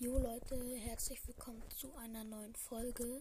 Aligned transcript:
Jo 0.00 0.16
Leute, 0.16 0.56
herzlich 0.76 1.26
willkommen 1.26 1.60
zu 1.70 1.92
einer 1.96 2.22
neuen 2.22 2.54
Folge. 2.54 3.20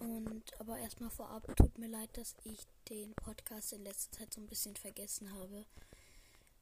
Und 0.00 0.60
aber 0.60 0.78
erstmal 0.78 1.10
vorab 1.10 1.46
tut 1.56 1.78
mir 1.78 1.86
leid, 1.86 2.10
dass 2.16 2.34
ich 2.42 2.66
den 2.88 3.14
Podcast 3.14 3.72
in 3.72 3.84
letzter 3.84 4.18
Zeit 4.18 4.34
so 4.34 4.40
ein 4.40 4.48
bisschen 4.48 4.74
vergessen 4.74 5.32
habe. 5.32 5.64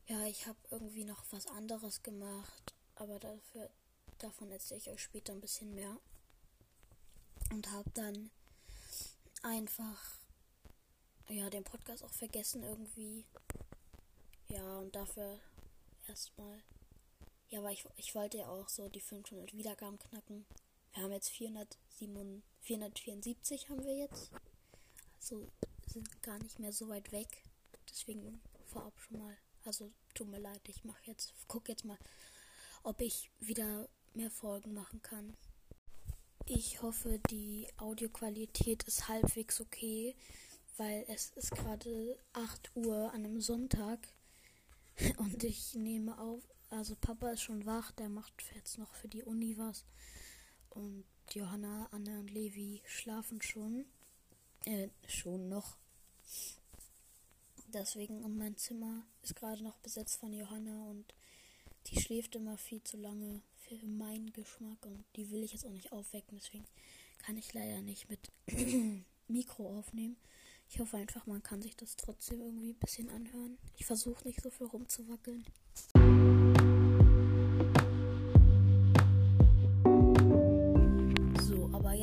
Ja, 0.09 0.27
ich 0.27 0.47
habe 0.47 0.59
irgendwie 0.71 1.07
noch 1.07 1.25
was 1.31 1.47
anderes 1.47 2.03
gemacht, 2.03 2.75
aber 2.97 3.19
dafür 3.19 3.71
davon 4.19 4.51
erzähle 4.51 4.81
ich 4.81 4.91
euch 4.91 5.03
später 5.03 5.33
ein 5.33 5.41
bisschen 5.41 5.75
mehr. 5.75 5.97
Und 7.51 7.71
habe 7.73 7.89
dann 7.95 8.31
einfach 9.43 10.19
ja 11.31 11.49
den 11.49 11.65
Podcast 11.65 12.05
auch 12.05 12.13
vergessen 12.13 12.63
irgendwie. 12.63 13.25
Ja, 14.49 14.81
und 14.81 14.95
dafür 14.95 15.41
erstmal 16.09 16.63
ja, 17.55 17.61
aber 17.61 17.71
ich, 17.71 17.87
ich 17.97 18.17
wollte 18.17 18.39
ja 18.39 18.49
auch 18.49 18.69
so 18.69 18.89
die 18.89 19.01
500 19.01 19.55
Wiedergaben 19.55 19.97
knacken. 20.01 20.45
Wir 20.93 21.05
haben 21.05 21.13
jetzt 21.13 21.29
407, 21.31 22.43
474 22.63 23.69
haben 23.69 23.85
wir 23.85 23.97
jetzt. 23.97 24.33
Also 25.21 25.49
sind 25.87 26.21
gar 26.23 26.41
nicht 26.41 26.59
mehr 26.59 26.73
so 26.73 26.89
weit 26.89 27.13
weg. 27.13 27.45
Deswegen 27.89 28.41
vorab 28.67 28.99
schon 28.99 29.21
mal. 29.21 29.37
Also 29.65 29.93
tut 30.15 30.29
mir 30.29 30.41
leid, 30.41 30.63
ich 30.67 30.83
mache 30.83 31.01
jetzt, 31.05 31.33
guck 31.47 31.69
jetzt 31.69 31.85
mal, 31.85 31.97
ob 32.83 33.01
ich 33.01 33.31
wieder 33.39 33.89
mehr 34.15 34.33
Folgen 34.33 34.75
machen 34.75 35.01
kann. 35.03 35.37
Ich 36.47 36.83
hoffe, 36.83 37.21
die 37.31 37.69
Audioqualität 37.77 38.83
ist 38.83 39.07
halbwegs 39.07 39.61
okay, 39.61 40.17
weil 40.77 41.05
es 41.07 41.31
ist 41.37 41.53
gerade 41.53 42.19
8 42.33 42.73
Uhr 42.75 43.13
an 43.13 43.25
einem 43.25 43.41
Sonntag 43.41 44.01
und 45.19 45.45
ich 45.45 45.75
nehme 45.77 46.19
auf 46.19 46.43
also 46.71 46.97
Papa 46.97 47.31
ist 47.31 47.43
schon 47.43 47.67
wach, 47.67 47.93
der 47.93 48.09
macht 48.09 48.33
jetzt 48.55 48.79
noch 48.79 48.95
für 48.95 49.09
die 49.09 49.23
Uni 49.23 49.57
was. 49.59 49.85
Und 50.71 51.05
Johanna, 51.33 51.89
Anne 51.91 52.19
und 52.19 52.31
Levi 52.31 52.83
schlafen 52.87 53.41
schon. 53.41 53.87
Äh, 54.65 54.89
schon 55.07 55.49
noch. 55.49 55.77
Deswegen, 57.69 58.23
und 58.23 58.37
mein 58.37 58.57
Zimmer 58.57 59.05
ist 59.23 59.37
gerade 59.37 59.63
noch 59.63 59.79
besetzt 59.79 60.19
von 60.21 60.33
Johanna 60.33 60.85
und 60.91 61.15
die 61.87 62.01
schläft 62.01 62.37
immer 62.37 62.57
viel 62.57 62.83
zu 62.83 62.97
lange 62.97 63.43
für 63.57 63.77
meinen 63.87 64.33
Geschmack 64.33 64.87
und 64.87 65.05
die 65.17 65.31
will 65.31 65.43
ich 65.43 65.53
jetzt 65.53 65.67
auch 65.67 65.73
nicht 65.73 65.93
aufwecken. 65.93 66.39
Deswegen 66.39 66.67
kann 67.19 67.37
ich 67.37 67.53
leider 67.53 67.81
nicht 67.83 68.09
mit 68.09 68.31
Mikro 69.29 69.79
aufnehmen. 69.79 70.17
Ich 70.69 70.81
hoffe 70.81 70.97
einfach, 70.97 71.27
man 71.27 71.43
kann 71.43 71.63
sich 71.63 71.77
das 71.77 71.97
trotzdem 71.97 72.41
irgendwie 72.41 72.71
ein 72.71 72.79
bisschen 72.79 73.11
anhören. 73.11 73.59
Ich 73.77 73.87
versuche 73.87 74.27
nicht 74.27 74.41
so 74.41 74.51
viel 74.51 74.67
rumzuwackeln. 74.67 75.45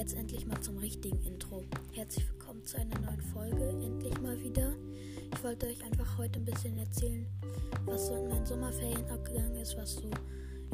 Jetzt 0.01 0.15
endlich 0.15 0.47
mal 0.47 0.59
zum 0.61 0.79
richtigen 0.79 1.21
Intro. 1.21 1.63
Herzlich 1.93 2.27
willkommen 2.31 2.65
zu 2.65 2.75
einer 2.75 2.97
neuen 3.01 3.21
Folge, 3.21 3.69
endlich 3.85 4.19
mal 4.19 4.35
wieder. 4.41 4.73
Ich 5.31 5.43
wollte 5.43 5.67
euch 5.67 5.83
einfach 5.83 6.17
heute 6.17 6.39
ein 6.39 6.45
bisschen 6.45 6.75
erzählen, 6.75 7.27
was 7.85 8.07
so 8.07 8.15
in 8.15 8.27
meinen 8.27 8.43
Sommerferien 8.43 9.07
abgegangen 9.11 9.57
ist, 9.57 9.77
was 9.77 9.93
so 9.93 10.09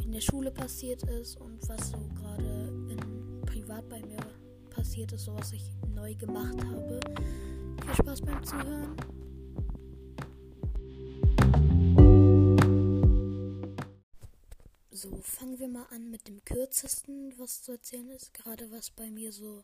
in 0.02 0.14
der 0.14 0.22
Schule 0.22 0.50
passiert 0.50 1.03
ist 1.03 1.36
und 1.42 1.59
was 1.67 1.92
so 1.92 1.98
gerade 2.16 2.72
privat 3.45 3.89
bei 3.89 4.00
mir 4.00 4.20
passiert 4.70 5.11
ist, 5.11 5.25
so 5.25 5.36
was 5.36 5.52
ich 5.52 5.73
neu 5.94 6.16
gemacht 6.16 6.64
habe. 6.64 6.98
Viel 7.86 7.95
Spaß 7.95 8.22
beim 8.22 8.42
Zuhören. 8.45 8.95
So, 14.98 15.22
fangen 15.22 15.59
wir 15.59 15.67
mal 15.67 15.86
an 15.92 16.09
mit 16.09 16.28
dem 16.28 16.44
kürzesten, 16.44 17.31
was 17.38 17.62
zu 17.62 17.73
erzählen 17.73 18.09
ist. 18.09 18.34
Gerade 18.34 18.72
was 18.72 18.90
bei 18.90 19.12
mir 19.12 19.31
so 19.31 19.64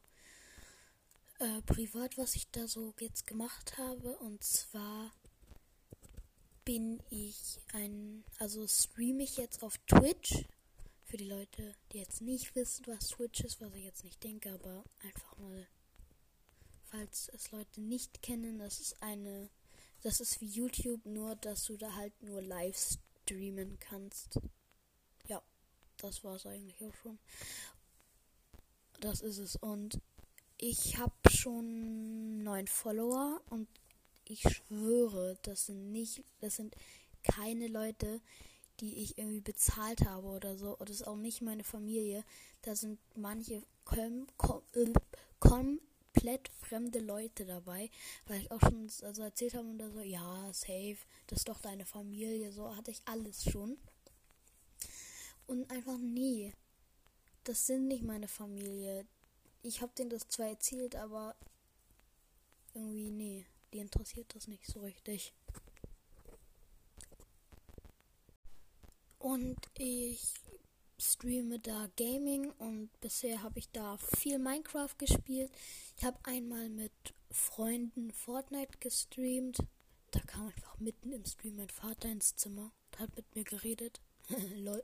äh, 1.39 1.59
privat, 1.63 2.19
was 2.19 2.35
ich 2.35 2.51
da 2.51 2.67
so 2.67 2.93
jetzt 2.99 3.25
gemacht 3.25 3.79
habe. 3.79 4.15
Und 4.19 4.43
zwar 4.43 5.11
bin 6.65 7.01
ich 7.09 7.59
ein, 7.73 8.23
also 8.37 8.67
streame 8.67 9.23
ich 9.23 9.37
jetzt 9.37 9.63
auf 9.63 9.79
Twitch. 9.87 10.45
Für 11.03 11.17
die 11.17 11.29
Leute, 11.29 11.75
die 11.91 11.97
jetzt 11.97 12.21
nicht 12.21 12.55
wissen, 12.55 12.85
was 12.85 13.07
Twitch 13.07 13.41
ist, 13.41 13.59
was 13.59 13.73
ich 13.73 13.85
jetzt 13.85 14.03
nicht 14.03 14.23
denke, 14.23 14.51
aber 14.51 14.83
einfach 14.99 15.35
mal, 15.39 15.67
falls 16.83 17.31
es 17.33 17.49
Leute 17.49 17.81
nicht 17.81 18.21
kennen, 18.21 18.59
das 18.59 18.79
ist 18.79 19.01
eine, 19.01 19.49
das 20.01 20.19
ist 20.19 20.41
wie 20.41 20.45
YouTube, 20.45 21.03
nur 21.07 21.35
dass 21.37 21.65
du 21.65 21.75
da 21.75 21.95
halt 21.95 22.21
nur 22.21 22.43
live 22.43 22.77
streamen 23.23 23.79
kannst 23.79 24.39
das 26.03 26.23
war 26.23 26.35
es 26.35 26.45
eigentlich 26.45 26.83
auch 26.83 26.93
schon. 26.93 27.17
Das 28.99 29.21
ist 29.21 29.37
es. 29.37 29.55
Und 29.55 29.99
ich 30.57 30.97
habe 30.97 31.13
schon 31.29 32.43
neun 32.43 32.67
Follower 32.67 33.41
und 33.49 33.67
ich 34.25 34.41
schwöre, 34.41 35.37
das 35.43 35.65
sind 35.67 35.91
nicht, 35.91 36.23
das 36.39 36.55
sind 36.55 36.75
keine 37.23 37.67
Leute, 37.67 38.21
die 38.79 39.03
ich 39.03 39.17
irgendwie 39.17 39.41
bezahlt 39.41 40.05
habe 40.05 40.27
oder 40.27 40.57
so. 40.57 40.77
Und 40.77 40.89
das 40.89 40.97
ist 40.97 41.07
auch 41.07 41.15
nicht 41.15 41.41
meine 41.41 41.63
Familie. 41.63 42.23
Da 42.61 42.75
sind 42.75 42.99
manche 43.15 43.63
kom 43.85 44.27
kom 44.37 44.61
äh, 44.73 44.91
komplett 45.39 46.49
fremde 46.61 46.99
Leute 46.99 47.45
dabei, 47.45 47.89
weil 48.27 48.41
ich 48.41 48.51
auch 48.51 48.61
schon 48.61 48.89
also 49.03 49.23
erzählt 49.23 49.53
habe 49.55 49.67
und 49.67 49.81
so, 49.91 50.01
ja, 50.01 50.51
safe, 50.53 50.97
das 51.27 51.39
ist 51.39 51.49
doch 51.49 51.59
deine 51.59 51.85
Familie. 51.85 52.51
So 52.51 52.75
hatte 52.75 52.91
ich 52.91 53.01
alles 53.05 53.43
schon. 53.43 53.77
Und 55.47 55.69
einfach 55.69 55.97
nie. 55.97 56.53
Das 57.43 57.67
sind 57.67 57.87
nicht 57.87 58.03
meine 58.03 58.27
Familie. 58.27 59.05
Ich 59.61 59.81
habe 59.81 59.93
denen 59.97 60.09
das 60.09 60.27
zwar 60.29 60.47
erzählt, 60.47 60.95
aber 60.95 61.35
irgendwie 62.73 63.11
nee. 63.11 63.45
Die 63.73 63.79
interessiert 63.79 64.33
das 64.35 64.47
nicht 64.47 64.65
so 64.65 64.81
richtig. 64.81 65.33
Und 69.19 69.57
ich 69.77 70.33
streame 70.99 71.59
da 71.59 71.87
Gaming 71.97 72.51
und 72.51 72.89
bisher 73.01 73.41
habe 73.41 73.59
ich 73.59 73.69
da 73.71 73.97
viel 73.97 74.37
Minecraft 74.37 74.95
gespielt. 74.97 75.51
Ich 75.97 76.03
habe 76.03 76.19
einmal 76.23 76.69
mit 76.69 76.91
Freunden 77.31 78.11
Fortnite 78.11 78.77
gestreamt. 78.79 79.57
Da 80.11 80.19
kam 80.19 80.47
einfach 80.47 80.77
mitten 80.79 81.11
im 81.11 81.25
Stream 81.25 81.55
mein 81.55 81.69
Vater 81.69 82.09
ins 82.09 82.35
Zimmer 82.35 82.71
und 82.91 82.99
hat 82.99 83.15
mit 83.15 83.33
mir 83.35 83.43
geredet. 83.43 84.01
Lol. 84.55 84.83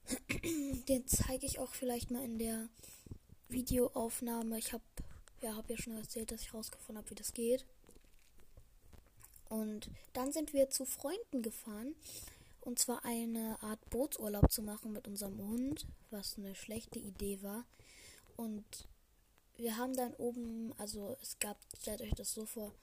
Den 0.88 1.06
zeige 1.06 1.46
ich 1.46 1.58
auch 1.58 1.74
vielleicht 1.74 2.10
mal 2.10 2.24
in 2.24 2.38
der 2.38 2.68
Videoaufnahme. 3.48 4.58
Ich 4.58 4.72
habe 4.72 4.84
ja, 5.42 5.54
hab 5.54 5.68
ja 5.68 5.76
schon 5.76 5.96
erzählt, 5.96 6.30
dass 6.30 6.42
ich 6.42 6.54
rausgefunden 6.54 6.98
habe, 6.98 7.10
wie 7.10 7.16
das 7.16 7.32
geht. 7.32 7.66
Und 9.48 9.90
dann 10.12 10.32
sind 10.32 10.52
wir 10.52 10.70
zu 10.70 10.84
Freunden 10.84 11.42
gefahren. 11.42 11.94
Und 12.66 12.80
zwar 12.80 13.04
eine 13.04 13.62
Art 13.62 13.78
Bootsurlaub 13.90 14.50
zu 14.50 14.60
machen 14.60 14.92
mit 14.92 15.06
unserem 15.06 15.38
Hund, 15.38 15.86
was 16.10 16.36
eine 16.36 16.56
schlechte 16.56 16.98
Idee 16.98 17.40
war. 17.40 17.64
Und 18.34 18.88
wir 19.56 19.76
haben 19.76 19.94
dann 19.94 20.12
oben, 20.14 20.74
also 20.76 21.16
es 21.22 21.38
gab, 21.38 21.56
stellt 21.78 22.02
euch 22.02 22.14
das 22.14 22.32
so 22.32 22.44
vor, 22.44 22.74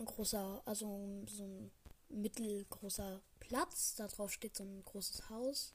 ein 0.00 0.06
großer, 0.06 0.60
also 0.64 1.24
so 1.28 1.44
ein 1.44 1.70
mittelgroßer 2.08 3.20
Platz. 3.38 3.94
Da 3.94 4.08
drauf 4.08 4.32
steht 4.32 4.56
so 4.56 4.64
ein 4.64 4.82
großes 4.84 5.30
Haus. 5.30 5.74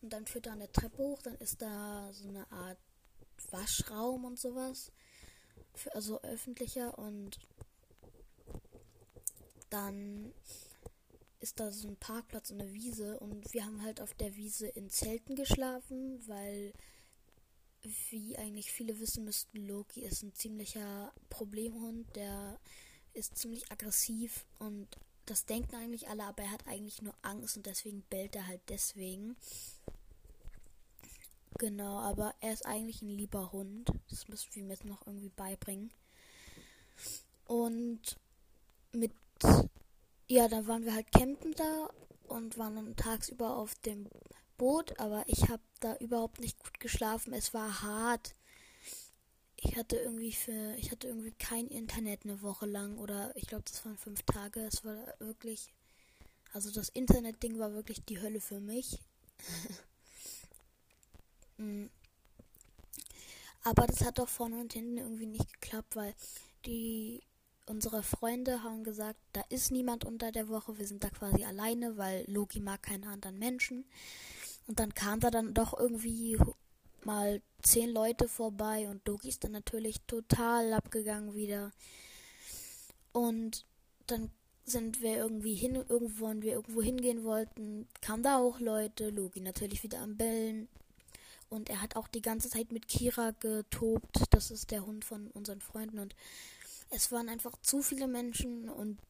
Und 0.00 0.14
dann 0.14 0.26
führt 0.26 0.46
da 0.46 0.52
eine 0.52 0.72
Treppe 0.72 0.96
hoch, 0.96 1.20
dann 1.20 1.36
ist 1.36 1.60
da 1.60 2.10
so 2.14 2.26
eine 2.26 2.50
Art 2.50 2.78
Waschraum 3.50 4.24
und 4.24 4.38
sowas. 4.38 4.90
Für, 5.74 5.94
also 5.94 6.22
öffentlicher 6.22 6.96
und 6.96 7.38
dann 9.68 10.32
ist 11.44 11.60
da 11.60 11.70
so 11.70 11.88
ein 11.88 11.96
Parkplatz 11.96 12.50
und 12.50 12.62
eine 12.62 12.72
Wiese 12.72 13.20
und 13.20 13.52
wir 13.52 13.66
haben 13.66 13.82
halt 13.82 14.00
auf 14.00 14.14
der 14.14 14.34
Wiese 14.34 14.66
in 14.66 14.88
Zelten 14.88 15.36
geschlafen, 15.36 16.26
weil 16.26 16.72
wie 18.08 18.38
eigentlich 18.38 18.72
viele 18.72 18.98
wissen 18.98 19.26
müssten, 19.26 19.58
Loki 19.66 20.00
ist 20.00 20.22
ein 20.22 20.34
ziemlicher 20.34 21.12
Problemhund, 21.28 22.06
der 22.16 22.58
ist 23.12 23.36
ziemlich 23.36 23.70
aggressiv 23.70 24.46
und 24.58 24.88
das 25.26 25.44
denken 25.44 25.76
eigentlich 25.76 26.08
alle, 26.08 26.24
aber 26.24 26.44
er 26.44 26.50
hat 26.50 26.66
eigentlich 26.66 27.02
nur 27.02 27.14
Angst 27.20 27.58
und 27.58 27.66
deswegen 27.66 28.02
bellt 28.08 28.34
er 28.36 28.46
halt 28.46 28.62
deswegen. 28.70 29.36
Genau, 31.58 31.98
aber 31.98 32.34
er 32.40 32.54
ist 32.54 32.64
eigentlich 32.64 33.02
ein 33.02 33.10
lieber 33.10 33.52
Hund. 33.52 33.90
Das 34.08 34.28
müssen 34.28 34.54
wir 34.54 34.62
ihm 34.62 34.70
jetzt 34.70 34.86
noch 34.86 35.06
irgendwie 35.06 35.28
beibringen. 35.28 35.92
Und 37.46 38.18
mit, 38.92 39.12
ja, 40.26 40.48
dann 40.48 40.66
waren 40.66 40.84
wir 40.84 40.94
halt 40.94 41.10
campen 41.12 41.52
da 41.54 41.88
und 42.28 42.58
waren 42.58 42.76
dann 42.76 42.96
tagsüber 42.96 43.56
auf 43.56 43.74
dem 43.76 44.08
Boot, 44.56 44.98
aber 44.98 45.24
ich 45.26 45.48
habe 45.48 45.62
da 45.80 45.96
überhaupt 45.96 46.40
nicht 46.40 46.58
gut 46.58 46.80
geschlafen. 46.80 47.32
Es 47.32 47.52
war 47.54 47.82
hart 47.82 48.34
ich 49.64 49.76
hatte 49.76 49.96
irgendwie 49.96 50.32
für, 50.32 50.74
ich 50.76 50.90
hatte 50.90 51.08
irgendwie 51.08 51.32
kein 51.32 51.68
Internet 51.68 52.24
eine 52.24 52.42
Woche 52.42 52.66
lang 52.66 52.98
oder 52.98 53.34
ich 53.36 53.46
glaube, 53.46 53.64
das 53.64 53.84
waren 53.84 53.96
fünf 53.96 54.22
Tage. 54.22 54.60
Es 54.60 54.84
war 54.84 54.96
wirklich, 55.18 55.72
also 56.52 56.70
das 56.70 56.90
Internet-Ding 56.90 57.58
war 57.58 57.72
wirklich 57.72 58.04
die 58.04 58.20
Hölle 58.20 58.40
für 58.40 58.60
mich. 58.60 58.98
Mm. 61.56 61.86
Aber 63.62 63.86
das 63.86 64.00
hat 64.00 64.18
doch 64.18 64.28
vorne 64.28 64.58
und 64.58 64.72
hinten 64.72 64.98
irgendwie 64.98 65.26
nicht 65.26 65.52
geklappt, 65.52 65.94
weil 65.94 66.12
die 66.66 67.22
unsere 67.66 68.02
Freunde 68.02 68.62
haben 68.62 68.84
gesagt, 68.84 69.18
da 69.32 69.42
ist 69.48 69.72
niemand 69.72 70.04
unter 70.04 70.32
der 70.32 70.48
Woche, 70.48 70.78
wir 70.78 70.86
sind 70.86 71.04
da 71.04 71.10
quasi 71.10 71.44
alleine, 71.44 71.96
weil 71.96 72.24
Loki 72.26 72.60
mag 72.60 72.82
keinen 72.82 73.04
anderen 73.04 73.38
Menschen. 73.38 73.84
Und 74.66 74.80
dann 74.80 74.94
kam 74.94 75.20
da 75.20 75.30
dann 75.30 75.54
doch 75.54 75.78
irgendwie 75.78 76.38
mal 77.04 77.42
zehn 77.62 77.90
Leute 77.90 78.28
vorbei 78.28 78.88
und 78.88 79.06
Doki 79.06 79.28
ist 79.28 79.44
dann 79.44 79.52
natürlich 79.52 80.00
total 80.06 80.72
abgegangen 80.72 81.34
wieder. 81.34 81.70
Und 83.12 83.64
dann 84.06 84.30
sind 84.64 85.02
wir 85.02 85.16
irgendwie 85.16 85.54
hin, 85.54 85.74
irgendwo, 85.74 86.28
wenn 86.28 86.42
wir 86.42 86.52
irgendwo 86.52 86.82
hingehen 86.82 87.24
wollten, 87.24 87.86
kamen 88.00 88.22
da 88.22 88.38
auch 88.38 88.60
Leute, 88.60 89.10
Loki 89.10 89.40
natürlich 89.40 89.82
wieder 89.82 90.00
am 90.00 90.16
Bellen. 90.16 90.68
Und 91.50 91.68
er 91.68 91.82
hat 91.82 91.96
auch 91.96 92.08
die 92.08 92.22
ganze 92.22 92.48
Zeit 92.48 92.72
mit 92.72 92.88
Kira 92.88 93.32
getobt. 93.32 94.22
Das 94.30 94.50
ist 94.50 94.70
der 94.70 94.84
Hund 94.86 95.04
von 95.04 95.28
unseren 95.28 95.60
Freunden. 95.60 95.98
Und 95.98 96.16
es 96.94 97.10
waren 97.10 97.28
einfach 97.28 97.56
zu 97.60 97.82
viele 97.82 98.06
Menschen 98.06 98.68
und 98.68 99.00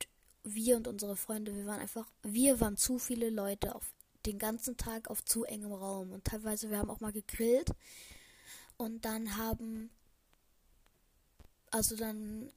wir 0.43 0.77
und 0.77 0.89
unsere 0.89 1.17
Freunde, 1.17 1.55
wir 1.55 1.67
waren 1.67 1.81
einfach, 1.81 2.11
wir 2.23 2.61
waren 2.61 2.77
zu 2.77 2.99
viele 2.99 3.31
Leute 3.31 3.75
auf 3.75 3.93
den 4.25 4.39
ganzen 4.39 4.77
Tag 4.77 5.11
auf 5.11 5.23
zu 5.25 5.45
engem 5.45 5.73
Raum. 5.73 6.13
Und 6.13 6.25
teilweise, 6.25 6.71
wir 6.71 6.79
haben 6.79 6.91
auch 6.91 7.01
mal 7.01 7.13
gegrillt. 7.13 7.71
Und 8.79 9.05
dann 9.05 9.37
haben, 9.37 9.91
also 11.71 11.95
dann 11.95 12.51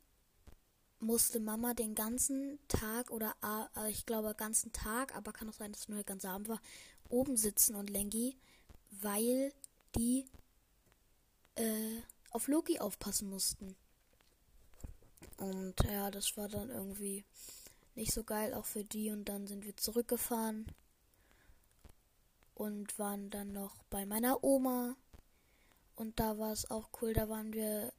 musste 1.00 1.40
Mama 1.40 1.74
den 1.74 1.94
ganzen 1.94 2.60
Tag 2.70 3.12
oder 3.12 3.36
äh, 3.76 3.92
ich 3.92 4.06
glaube 4.06 4.34
ganzen 4.34 4.72
Tag, 4.72 5.16
aber 5.16 5.34
kann 5.34 5.50
auch 5.50 5.54
sein, 5.54 5.72
dass 5.72 5.82
es 5.82 5.88
nur 5.90 5.98
der 5.98 6.06
ganze 6.06 6.30
Abend 6.30 6.48
war, 6.48 6.62
oben 7.10 7.38
sitzen 7.38 7.76
und 7.76 7.90
Lengi, 7.90 8.38
weil 8.90 9.54
die 9.96 10.26
äh, 11.56 12.02
auf 12.32 12.48
Loki 12.48 12.80
aufpassen 12.80 13.30
mussten. 13.30 13.76
Und 15.38 15.76
ja, 15.90 16.12
das 16.12 16.36
war 16.36 16.48
dann 16.48 16.70
irgendwie 16.70 17.24
nicht 17.96 18.14
so 18.14 18.24
geil 18.24 18.54
auch 18.54 18.66
für 18.66 18.84
die 18.84 19.12
und 19.12 19.26
dann 19.26 19.48
sind 19.48 19.66
wir 19.66 19.76
zurückgefahren 19.76 20.72
und 22.54 22.98
waren 22.98 23.30
dann 23.30 23.54
noch 23.54 23.84
bei 23.90 24.06
meiner 24.06 24.44
Oma. 24.44 24.96
Und 25.96 26.20
da 26.20 26.38
war 26.38 26.52
es 26.52 26.70
auch 26.70 26.90
cool, 27.02 27.14
da 27.14 27.30
waren 27.30 27.54
wir. 27.54 27.94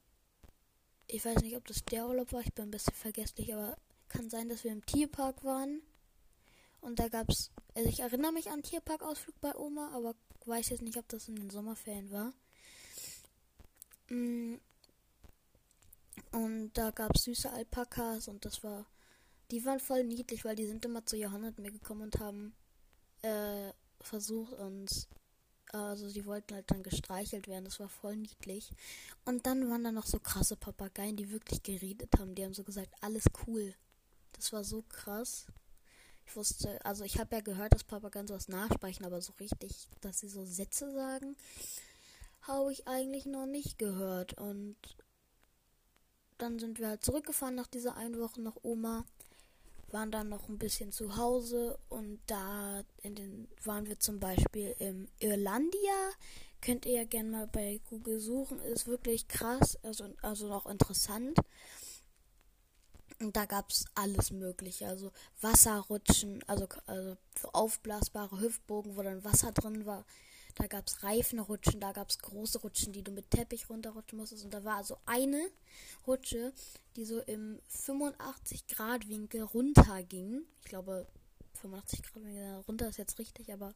Ich 1.07 1.25
weiß 1.25 1.43
nicht, 1.43 1.57
ob 1.57 1.67
das 1.67 1.85
der 1.85 2.07
Urlaub 2.07 2.33
war, 2.33 2.41
ich 2.41 2.53
bin 2.53 2.67
ein 2.67 2.71
bisschen 2.71 2.95
vergesslich, 2.95 3.55
aber 3.55 3.77
kann 4.09 4.29
sein, 4.29 4.49
dass 4.49 4.63
wir 4.63 4.73
im 4.73 4.85
Tierpark 4.85 5.43
waren. 5.43 5.81
Und 6.81 6.99
da 6.99 7.09
gab 7.09 7.31
es, 7.31 7.51
also 7.75 7.89
ich 7.89 8.01
erinnere 8.01 8.33
mich 8.33 8.51
an 8.51 8.63
Tierparkausflug 8.63 9.41
bei 9.41 9.55
Oma, 9.57 9.91
aber 9.95 10.15
weiß 10.45 10.71
jetzt 10.71 10.83
nicht, 10.83 10.99
ob 10.99 11.09
das 11.09 11.29
in 11.29 11.37
den 11.37 11.51
Sommerferien 11.51 12.11
war. 12.11 12.33
Mm. 14.09 14.57
Und 16.33 16.73
da 16.75 16.91
gab 16.91 17.15
es 17.15 17.25
süße 17.25 17.51
Alpakas 17.51 18.29
und 18.29 18.45
das 18.45 18.63
war, 18.63 18.87
die 19.51 19.65
waren 19.65 19.81
voll 19.81 20.05
niedlich, 20.05 20.45
weil 20.45 20.57
die 20.57 20.67
sind 20.67 20.85
immer 20.85 21.05
zu 21.05 21.17
Johanna 21.17 21.49
und 21.49 21.59
mir 21.59 21.73
gekommen 21.73 22.03
und 22.03 22.19
haben 22.21 22.55
äh, 23.23 23.73
versucht 24.01 24.53
uns, 24.55 25.09
also 25.73 26.09
sie 26.09 26.25
wollten 26.25 26.55
halt 26.55 26.71
dann 26.71 26.83
gestreichelt 26.83 27.49
werden, 27.49 27.65
das 27.65 27.81
war 27.81 27.89
voll 27.89 28.17
niedlich. 28.17 28.71
Und 29.25 29.47
dann 29.47 29.69
waren 29.71 29.85
da 29.85 29.93
noch 29.93 30.07
so 30.07 30.19
krasse 30.19 30.57
Papageien, 30.57 31.17
die 31.17 31.31
wirklich 31.31 31.63
geredet 31.63 32.11
haben, 32.19 32.35
die 32.35 32.45
haben 32.45 32.55
so 32.55 32.65
gesagt, 32.65 32.93
alles 33.01 33.25
cool. 33.47 33.75
Das 34.33 34.53
war 34.53 34.65
so 34.65 34.83
krass. 34.89 35.47
Ich 36.27 36.37
wusste, 36.37 36.85
also 36.85 37.05
ich 37.05 37.19
habe 37.19 37.37
ja 37.37 37.41
gehört, 37.41 37.75
dass 37.75 37.85
Papageien 37.85 38.27
sowas 38.27 38.49
nachsprechen, 38.49 39.05
aber 39.05 39.21
so 39.21 39.33
richtig, 39.41 39.89
dass 40.01 40.21
sie 40.21 40.29
so 40.29 40.45
Sätze 40.45 40.93
sagen, 40.93 41.37
habe 42.43 42.73
ich 42.73 42.87
eigentlich 42.87 43.27
noch 43.27 43.47
nicht 43.47 43.79
gehört. 43.79 44.35
Und 44.35 44.77
dann 46.39 46.59
sind 46.59 46.79
wir 46.79 46.89
halt 46.89 47.05
zurückgefahren 47.05 47.55
nach 47.55 47.67
dieser 47.67 47.97
einen 47.97 48.19
Woche 48.19 48.41
nach 48.41 48.57
Oma 48.63 49.05
waren 49.93 50.11
dann 50.11 50.29
noch 50.29 50.49
ein 50.49 50.59
bisschen 50.59 50.93
zu 50.93 51.17
Hause 51.17 51.79
und 51.89 52.21
da 52.27 52.83
in 53.03 53.15
den 53.15 53.49
waren 53.65 53.87
wir 53.87 53.99
zum 53.99 54.21
Beispiel 54.21 54.75
im 54.79 55.09
Irlandia. 55.19 56.11
Könnt 56.61 56.87
ihr 56.87 56.93
ja 56.93 57.05
gerne 57.05 57.31
mal 57.31 57.47
bei 57.47 57.81
Google 57.89 58.21
suchen. 58.21 58.61
Ist 58.61 58.87
wirklich 58.87 59.29
krass, 59.29 59.79
also, 59.83 60.13
also 60.23 60.49
noch 60.49 60.67
interessant. 60.67 61.39
Und 63.21 63.37
da 63.37 63.47
gab 63.47 63.71
es 63.71 63.85
alles 63.95 64.31
Mögliche. 64.31 64.87
Also 64.89 65.13
Wasserrutschen, 65.41 66.43
also, 66.47 66.67
also 66.87 67.17
aufblasbare 67.53 68.41
Hüftbogen, 68.41 68.97
wo 68.97 69.03
dann 69.03 69.25
Wasser 69.25 69.53
drin 69.53 69.87
war. 69.87 70.05
Da 70.59 70.67
gab 70.67 70.89
es 70.89 71.05
Reifenrutschen, 71.05 71.81
da 71.81 71.93
gab 71.93 72.11
es 72.11 72.19
große 72.19 72.59
Rutschen, 72.59 72.93
die 72.93 73.03
du 73.03 73.13
mit 73.13 73.31
Teppich 73.31 73.71
runterrutschen 73.71 74.19
musstest. 74.19 74.45
Und 74.45 74.53
da 74.53 74.65
war 74.65 74.77
also 74.77 74.99
eine 75.07 75.41
Rutsche, 76.05 76.53
die 76.97 77.05
so 77.05 77.21
im 77.21 77.61
85 77.69 78.67
Grad 78.67 79.09
Winkel 79.09 79.43
runterging. 79.43 80.43
Ich 80.63 80.69
glaube, 80.69 81.07
85 81.61 82.03
Grad 82.03 82.25
Winkel 82.25 82.55
runter 82.67 82.89
ist 82.89 82.99
jetzt 82.99 83.21
richtig, 83.21 83.53
aber 83.53 83.73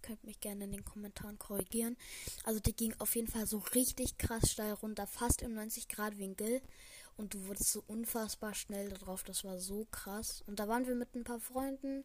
könnt 0.00 0.24
mich 0.24 0.40
gerne 0.40 0.64
in 0.64 0.72
den 0.72 0.86
Kommentaren 0.86 1.38
korrigieren. 1.38 1.98
Also 2.44 2.60
die 2.60 2.74
ging 2.74 2.94
auf 2.98 3.14
jeden 3.14 3.28
Fall 3.28 3.46
so 3.46 3.58
richtig 3.74 4.16
krass 4.16 4.50
steil 4.50 4.72
runter, 4.72 5.06
fast 5.06 5.42
im 5.42 5.52
90 5.52 5.88
Grad 5.88 6.18
Winkel. 6.18 6.62
Und 7.18 7.34
du 7.34 7.46
wurdest 7.46 7.72
so 7.72 7.84
unfassbar 7.86 8.54
schnell 8.54 8.88
drauf. 8.88 9.22
Das 9.22 9.44
war 9.44 9.58
so 9.58 9.86
krass. 9.90 10.42
Und 10.46 10.58
da 10.58 10.66
waren 10.66 10.86
wir 10.86 10.94
mit 10.94 11.14
ein 11.14 11.24
paar 11.24 11.40
Freunden. 11.40 12.04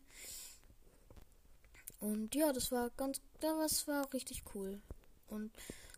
Und 2.00 2.36
ja, 2.36 2.54
das 2.54 2.72
war 2.72 2.89
ganz, 2.92 3.22
das 3.39 3.88
war 3.88 4.12
richtig 4.13 4.44
cool. 4.54 4.82
Und 5.27 5.51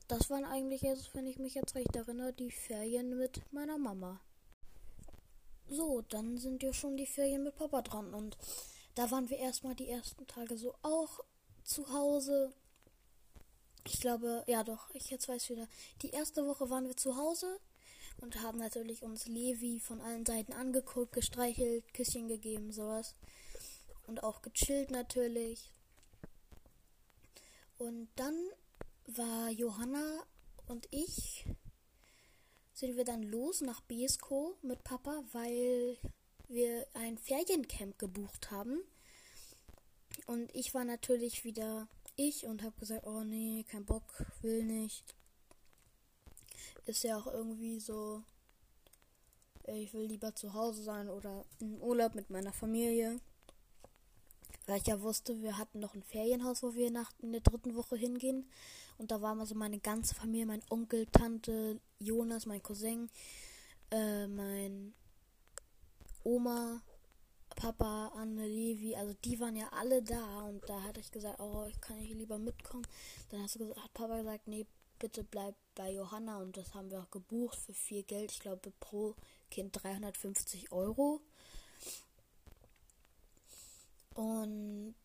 das 0.08 0.30
waren 0.30 0.46
eigentlich 0.46 0.82
jetzt, 0.82 1.14
wenn 1.14 1.28
ich 1.28 1.38
mich 1.38 1.56
jetzt 1.56 1.76
recht 1.76 1.96
erinnere, 1.96 2.34
die 2.34 2.52
Ferien 2.52 3.18
mit 3.18 3.42
meiner 3.54 3.78
Mama. 3.78 4.20
So, 5.68 6.02
dann 6.02 6.38
sind 6.38 6.64
ja 6.64 6.74
schon 6.74 6.98
die 6.98 7.06
Ferien 7.06 7.44
mit 7.44 7.56
Papa 7.56 7.82
dran. 7.82 8.14
Und 8.14 8.38
da 8.96 9.12
waren 9.12 9.30
wir 9.30 9.38
erstmal 9.38 9.76
die 9.76 9.90
ersten 9.90 10.26
Tage 10.26 10.58
so 10.58 10.74
auch 10.82 11.20
zu 11.64 11.94
Hause. 11.94 12.54
ich 13.86 14.00
glaube, 14.02 14.44
ja 14.48 14.64
doch, 14.64 14.90
ich 14.94 15.10
jetzt 15.10 15.28
weiß 15.28 15.50
wieder. 15.50 15.68
Die 16.02 16.10
erste 16.10 16.46
Woche 16.46 16.70
waren 16.70 16.88
wir 16.88 16.98
zu 16.98 17.16
Hause 17.16 17.60
und 18.22 18.42
haben 18.42 18.58
natürlich 18.58 19.04
uns 19.04 19.28
Levi 19.28 19.80
von 19.80 20.02
allen 20.02 20.26
Seiten 20.26 20.54
angeguckt, 20.54 21.14
gestreichelt, 21.14 21.94
Küsschen 21.94 22.28
gegeben, 22.28 22.72
sowas. 22.72 23.16
Und 24.08 24.24
auch 24.24 24.42
gechillt 24.42 24.92
natürlich. 24.92 25.72
Und 27.80 28.10
dann 28.18 28.36
war 29.08 29.50
Johanna 29.50 30.24
und 30.68 30.88
ich 30.92 31.46
sind 32.74 32.98
wir 32.98 33.06
dann 33.06 33.24
los 33.24 33.62
nach 33.62 33.80
Besko 33.82 34.58
mit 34.62 34.84
Papa, 34.84 35.24
weil 35.32 35.98
wir 36.50 36.86
ein 36.94 37.18
Feriencamp 37.18 37.98
gebucht 37.98 38.52
haben. 38.52 38.82
Und 40.28 40.54
ich 40.54 40.74
war 40.74 40.84
natürlich 40.84 41.46
wieder 41.46 41.88
ich 42.18 42.46
und 42.46 42.64
habe 42.64 42.78
gesagt, 42.78 43.08
oh 43.08 43.24
nee, 43.24 43.66
kein 43.70 43.86
Bock, 43.86 44.26
will 44.42 44.64
nicht. 44.66 45.16
Ist 46.86 47.04
ja 47.04 47.18
auch 47.18 47.28
irgendwie 47.28 47.80
so, 47.80 48.24
ich 49.68 49.94
will 49.94 50.04
lieber 50.04 50.36
zu 50.36 50.54
Hause 50.54 50.84
sein 50.84 51.08
oder 51.08 51.46
im 51.60 51.82
Urlaub 51.82 52.14
mit 52.14 52.30
meiner 52.30 52.52
Familie. 52.52 53.22
Weil 54.66 54.80
ich 54.80 54.88
ja 54.88 55.02
wusste, 55.02 55.42
wir 55.42 55.58
hatten 55.58 55.80
noch 55.80 55.96
ein 55.96 56.04
Ferienhaus, 56.04 56.62
wo 56.64 56.76
wir 56.76 56.92
nach 56.92 57.12
in 57.20 57.32
der 57.32 57.42
dritten 57.42 57.76
Woche 57.76 57.96
hingehen. 57.96 58.50
Und 58.98 59.12
da 59.12 59.22
war 59.22 59.36
mal 59.36 59.46
so 59.46 59.56
meine 59.56 59.80
ganze 59.80 60.14
Familie, 60.14 60.46
mein 60.46 60.64
Onkel, 60.70 61.06
Tante, 61.08 61.80
Jonas, 62.00 62.46
mein 62.46 62.62
Cousin, 62.62 63.10
äh, 63.92 64.28
mein 64.28 64.94
Oma, 66.24 66.82
Papa, 67.56 68.12
Anne, 68.16 68.48
Levi, 68.48 68.96
also 68.96 69.14
die 69.26 69.40
waren 69.40 69.56
ja 69.56 69.68
alle 69.72 70.02
da 70.02 70.42
und 70.42 70.68
da 70.70 70.84
hatte 70.84 71.00
ich 71.00 71.12
gesagt, 71.12 71.40
oh, 71.40 71.66
ich 71.68 71.80
kann 71.82 71.98
ich 71.98 72.10
lieber 72.14 72.38
mitkommen. 72.38 72.86
Dann 73.30 73.42
hast 73.42 73.56
du 73.56 73.60
gesagt, 73.60 73.84
hat 73.84 73.94
Papa 73.94 74.18
gesagt, 74.18 74.48
nee, 74.48 74.66
bitte 75.00 75.24
bleib 75.24 75.56
bei 75.76 75.92
Johanna 75.92 76.40
und 76.40 76.58
das 76.58 76.74
haben 76.74 76.92
wir 76.92 77.02
auch 77.02 77.10
gebucht 77.10 77.58
für 77.58 77.74
viel 77.74 78.04
Geld. 78.04 78.32
Ich 78.32 78.40
glaube 78.40 78.72
pro 78.80 79.16
Kind 79.50 79.82
350 79.82 80.72
Euro. 80.72 81.22
Und 84.20 84.96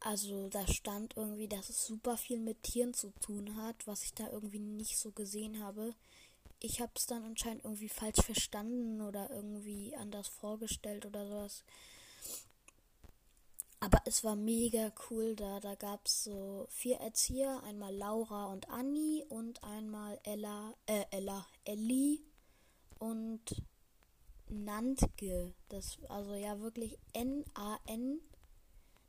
also 0.00 0.48
da 0.48 0.66
stand 0.66 1.16
irgendwie, 1.16 1.48
dass 1.48 1.68
es 1.68 1.84
super 1.84 2.16
viel 2.16 2.38
mit 2.38 2.62
Tieren 2.62 2.94
zu 2.94 3.10
tun 3.20 3.56
hat, 3.56 3.86
was 3.86 4.04
ich 4.04 4.14
da 4.14 4.28
irgendwie 4.30 4.60
nicht 4.60 4.96
so 4.98 5.10
gesehen 5.10 5.62
habe 5.62 5.94
ich 6.60 6.80
habe 6.80 6.92
es 6.94 7.06
dann 7.06 7.24
anscheinend 7.24 7.64
irgendwie 7.64 7.88
falsch 7.88 8.20
verstanden 8.22 9.00
oder 9.00 9.30
irgendwie 9.30 9.96
anders 9.96 10.28
vorgestellt 10.28 11.06
oder 11.06 11.26
sowas. 11.26 11.64
Aber 13.80 14.02
es 14.04 14.22
war 14.24 14.36
mega 14.36 14.92
cool 15.08 15.34
da. 15.34 15.58
Da 15.58 15.74
gab 15.74 16.06
es 16.06 16.24
so 16.24 16.66
vier 16.68 16.98
Erzieher, 16.98 17.62
einmal 17.64 17.94
Laura 17.96 18.46
und 18.46 18.68
Anni 18.68 19.24
und 19.30 19.64
einmal 19.64 20.20
Ella, 20.22 20.74
äh, 20.84 21.04
Ella, 21.10 21.46
Ellie 21.64 22.18
und 22.98 23.40
Nantke. 24.50 25.54
Das, 25.68 25.98
also 26.08 26.34
ja 26.34 26.60
wirklich 26.60 26.98
N-A-N, 27.12 28.20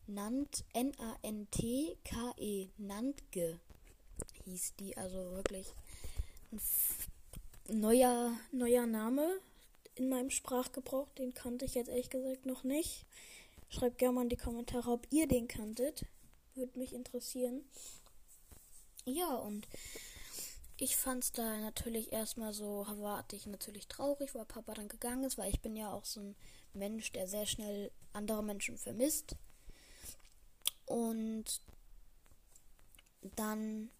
Nant, 0.07 0.63
N-A-N-T-K-E, 0.73 2.69
Nantke 2.77 3.59
hieß 4.45 4.75
die. 4.79 4.97
Also 4.97 5.31
wirklich 5.31 5.73
ein 6.51 6.59
neuer, 7.79 8.37
neuer 8.51 8.85
Name 8.85 9.39
in 9.95 10.09
meinem 10.09 10.29
Sprachgebrauch. 10.29 11.09
Den 11.09 11.33
kannte 11.33 11.65
ich 11.65 11.75
jetzt 11.75 11.89
ehrlich 11.89 12.09
gesagt 12.09 12.45
noch 12.45 12.63
nicht. 12.63 13.05
Schreibt 13.69 13.97
gerne 13.97 14.15
mal 14.15 14.23
in 14.23 14.29
die 14.29 14.37
Kommentare, 14.37 14.91
ob 14.91 15.07
ihr 15.11 15.27
den 15.27 15.47
kanntet. 15.47 16.05
Würde 16.55 16.77
mich 16.77 16.93
interessieren. 16.93 17.63
Ja, 19.05 19.35
und 19.35 19.67
ich 20.81 20.97
fand 20.97 21.23
es 21.23 21.31
da 21.31 21.57
natürlich 21.57 22.11
erstmal 22.11 22.53
so, 22.53 22.87
warte 22.97 23.35
ich 23.35 23.45
natürlich 23.45 23.87
traurig, 23.87 24.33
weil 24.33 24.45
Papa 24.45 24.73
dann 24.73 24.87
gegangen 24.87 25.23
ist, 25.25 25.37
weil 25.37 25.51
ich 25.51 25.61
bin 25.61 25.75
ja 25.75 25.93
auch 25.93 26.05
so 26.05 26.21
ein 26.21 26.35
Mensch, 26.73 27.11
der 27.11 27.27
sehr 27.27 27.45
schnell 27.45 27.91
andere 28.13 28.43
Menschen 28.43 28.79
vermisst. 28.79 29.35
Und 30.87 31.61
dann 33.35 33.91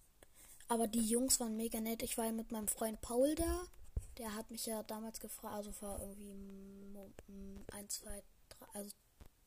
aber 0.66 0.88
die 0.88 1.06
Jungs 1.06 1.38
waren 1.38 1.56
mega 1.56 1.80
nett. 1.80 2.02
Ich 2.02 2.18
war 2.18 2.24
ja 2.24 2.32
mit 2.32 2.50
meinem 2.50 2.66
Freund 2.66 3.00
Paul 3.00 3.36
da. 3.36 3.68
Der 4.18 4.34
hat 4.34 4.50
mich 4.50 4.66
ja 4.66 4.82
damals 4.82 5.20
gefragt, 5.20 5.54
also 5.54 5.70
vor 5.70 6.00
irgendwie 6.00 6.34
ein, 7.70 7.88
zwei, 7.90 8.24
drei, 8.48 8.66
also 8.72 8.96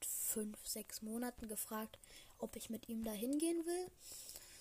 fünf, 0.02 0.66
sechs 0.66 1.02
Monaten 1.02 1.50
gefragt, 1.50 2.00
ob 2.38 2.56
ich 2.56 2.70
mit 2.70 2.88
ihm 2.88 3.04
da 3.04 3.12
hingehen 3.12 3.66
will. 3.66 3.92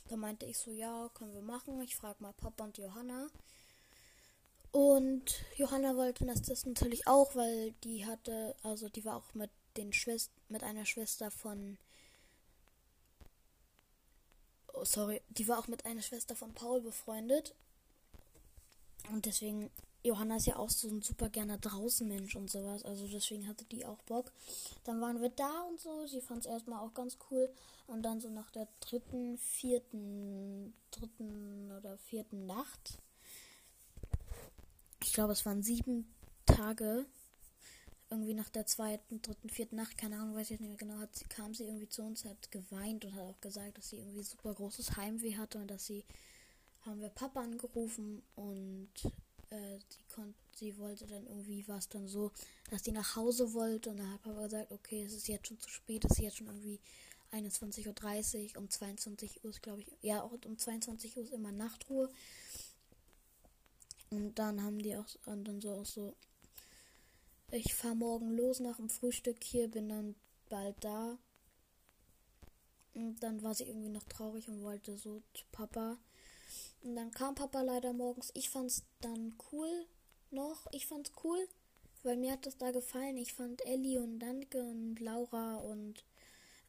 Da 0.09 0.17
meinte 0.17 0.47
ich 0.47 0.59
so, 0.59 0.71
ja, 0.71 1.09
können 1.15 1.33
wir 1.33 1.43
machen. 1.43 1.81
Ich 1.83 1.97
frage 1.97 2.23
mal 2.23 2.33
Papa 2.33 2.65
und 2.65 2.79
Johanna. 2.79 3.29
Und 4.71 5.45
Johanna 5.57 5.97
wollte 5.97 6.27
das, 6.27 6.43
das 6.43 6.67
natürlich 6.67 7.07
auch, 7.07 7.35
weil 7.37 7.73
die 7.85 8.07
hatte, 8.07 8.57
also 8.63 8.89
die 8.89 9.05
war 9.05 9.17
auch 9.17 9.35
mit 9.35 9.51
den 9.77 9.93
Schwest 9.93 10.31
mit 10.49 10.63
einer 10.63 10.85
Schwester 10.85 11.31
von 11.31 11.79
oh, 14.75 14.85
sorry, 14.85 15.23
die 15.29 15.49
war 15.49 15.59
auch 15.59 15.69
mit 15.69 15.87
einer 15.87 16.03
Schwester 16.03 16.37
von 16.37 16.53
Paul 16.53 16.81
befreundet. 16.81 17.55
Und 19.11 19.27
deswegen, 19.27 19.71
Johanna 20.05 20.37
ist 20.37 20.47
ja 20.47 20.57
auch 20.57 20.69
so 20.69 20.89
ein 20.89 21.01
super 21.01 21.31
gerne 21.31 21.59
draußen 21.59 22.07
Mensch 22.07 22.37
und 22.37 22.51
sowas. 22.51 22.85
Also 22.85 23.09
deswegen 23.09 23.49
hatte 23.49 23.65
die 23.65 23.87
auch 23.87 24.03
Bock. 24.03 24.31
Dann 24.85 25.01
waren 25.01 25.23
wir 25.23 25.31
da 25.31 25.63
und 25.63 25.81
so. 25.81 26.07
Sie 26.07 26.21
fand 26.21 26.41
es 26.41 26.47
erstmal 26.47 26.81
auch 26.81 26.93
ganz 26.93 27.17
cool. 27.31 27.49
Und 27.87 28.03
dann 28.03 28.21
so 28.21 28.29
nach 28.29 28.51
der 28.51 28.69
dritten, 28.81 29.39
vierten, 29.39 30.75
dritten 30.91 31.73
oder 31.73 31.97
vierten 31.97 32.45
Nacht. 32.45 32.99
Ich 35.03 35.15
glaube, 35.15 35.33
es 35.33 35.47
waren 35.47 35.63
sieben 35.63 36.15
Tage 36.45 37.07
irgendwie 38.11 38.35
nach 38.35 38.49
der 38.49 38.67
zweiten, 38.67 39.23
dritten, 39.23 39.49
vierten 39.49 39.77
Nacht, 39.77 39.99
keine 39.99 40.17
Ahnung, 40.17 40.37
weiß 40.37 40.51
ich 40.51 40.61
nicht 40.61 40.69
mehr 40.69 40.77
genau, 40.77 40.99
hat, 40.99 41.29
kam 41.31 41.55
sie 41.55 41.65
irgendwie 41.65 41.89
zu 41.89 42.03
uns, 42.03 42.25
hat 42.25 42.51
geweint 42.53 43.05
und 43.05 43.15
hat 43.15 43.23
auch 43.23 43.41
gesagt, 43.41 43.79
dass 43.79 43.89
sie 43.89 43.97
irgendwie 43.97 44.23
super 44.23 44.55
großes 44.55 44.97
Heimweh 44.97 45.37
hatte 45.37 45.59
und 45.59 45.69
dass 45.69 45.87
sie, 45.87 46.05
haben 46.83 47.01
wir 47.01 47.09
Papa 47.09 47.41
angerufen 47.41 48.23
und 48.37 48.91
äh, 49.55 49.79
sie 49.89 50.03
konnte, 50.15 50.35
sie 50.57 50.79
wollte 50.79 51.07
dann 51.07 51.27
irgendwie, 51.27 51.67
war 51.69 51.79
es 51.79 51.89
dann 51.89 52.09
so, 52.09 52.33
dass 52.71 52.85
sie 52.85 52.93
nach 52.93 53.17
Hause 53.17 53.55
wollte 53.55 53.91
und 53.91 53.99
dann 53.99 54.13
hat 54.13 54.23
Papa 54.23 54.45
gesagt, 54.45 54.73
okay, 54.73 55.03
es 55.03 55.13
ist 55.13 55.29
jetzt 55.29 55.49
schon 55.49 55.61
zu 55.61 55.71
spät, 55.71 56.05
es 56.05 56.13
ist 56.13 56.21
jetzt 56.21 56.37
schon 56.37 56.47
irgendwie 56.49 56.81
21.30 57.33 58.55
Uhr, 58.55 58.63
um 58.63 58.71
22 58.71 59.45
Uhr 59.45 59.51
ist, 59.51 59.63
glaube 59.63 59.81
ich, 59.81 59.89
ja, 60.03 60.23
auch 60.23 60.33
um 60.45 60.57
22 60.57 61.17
Uhr 61.17 61.25
ist 61.25 61.33
immer 61.33 61.53
Nachtruhe. 61.53 62.11
Und 64.11 64.39
dann 64.39 64.63
haben 64.63 64.79
die 64.79 64.97
auch, 64.97 65.07
und 65.27 65.45
dann 65.45 65.61
so 65.61 65.73
auch 65.73 65.87
so, 65.87 66.15
ich 67.51 67.75
fahre 67.75 67.97
morgen 67.97 68.37
los 68.37 68.61
nach 68.61 68.77
dem 68.77 68.89
Frühstück 68.89 69.43
hier, 69.43 69.69
bin 69.69 69.89
dann 69.89 70.15
bald 70.49 70.77
da. 70.85 71.19
Und 72.95 73.17
dann 73.23 73.43
war 73.43 73.55
sie 73.55 73.65
irgendwie 73.65 73.89
noch 73.89 74.05
traurig 74.05 74.49
und 74.49 74.63
wollte 74.63 74.97
so 74.97 75.23
zu 75.35 75.45
Papa. 75.51 75.99
Und 76.85 76.95
dann 76.95 77.11
kam 77.11 77.35
Papa 77.35 77.63
leider 77.63 77.93
morgens. 77.93 78.31
Ich 78.35 78.51
fand's 78.51 78.85
dann 79.01 79.37
cool 79.51 79.87
noch. 80.31 80.67
Ich 80.71 80.87
fand's 80.87 81.11
cool, 81.25 81.49
weil 82.05 82.17
mir 82.17 82.33
hat 82.33 82.47
das 82.47 82.57
da 82.57 82.71
gefallen. 82.71 83.17
Ich 83.17 83.33
fand 83.33 83.67
Ellie 83.67 84.01
und 84.01 84.21
Danke 84.21 84.63
und 84.63 85.01
Laura 85.01 85.57
und 85.57 86.05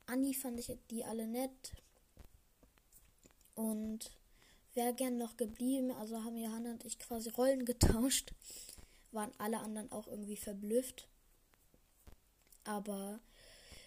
Anni 0.08 0.34
fand 0.34 0.60
ich 0.60 0.76
die 0.90 1.06
alle 1.06 1.28
nett. 1.28 1.74
Und 3.54 4.12
wäre 4.74 4.96
gern 4.96 5.20
noch 5.20 5.38
geblieben. 5.38 5.92
Also 5.92 6.24
haben 6.24 6.38
Johanna 6.38 6.72
und 6.72 6.86
ich 6.86 6.98
quasi 6.98 7.30
Rollen 7.30 7.66
getauscht 7.66 8.34
waren 9.16 9.32
alle 9.40 9.60
anderen 9.60 9.92
auch 9.92 10.08
irgendwie 10.08 10.36
verblüfft. 10.36 11.08
Aber 12.66 13.20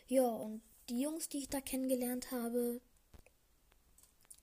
ja, 0.08 0.26
und 0.26 0.62
die 0.88 1.00
Jungs, 1.00 1.28
die 1.28 1.38
ich 1.38 1.48
da 1.48 1.60
kennengelernt 1.60 2.32
habe, 2.32 2.80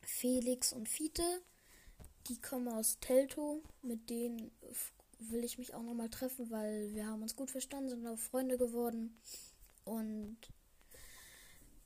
Felix 0.04 0.72
und 0.72 0.88
Fiete, 0.88 1.42
die 2.28 2.40
kommen 2.42 2.68
aus 2.68 3.00
Telto. 3.00 3.62
Mit 3.82 4.10
denen 4.10 4.52
will 5.20 5.44
ich 5.44 5.58
mich 5.58 5.74
auch 5.74 5.84
nochmal 5.84 6.10
treffen, 6.10 6.50
weil 6.52 6.94
wir 6.94 7.08
haben 7.08 7.22
uns 7.22 7.36
gut 7.36 7.52
verstanden, 7.52 7.90
sind 7.90 8.08
auch 8.08 8.18
Freunde 8.18 8.58
geworden. 8.58 9.18
Und 9.84 10.38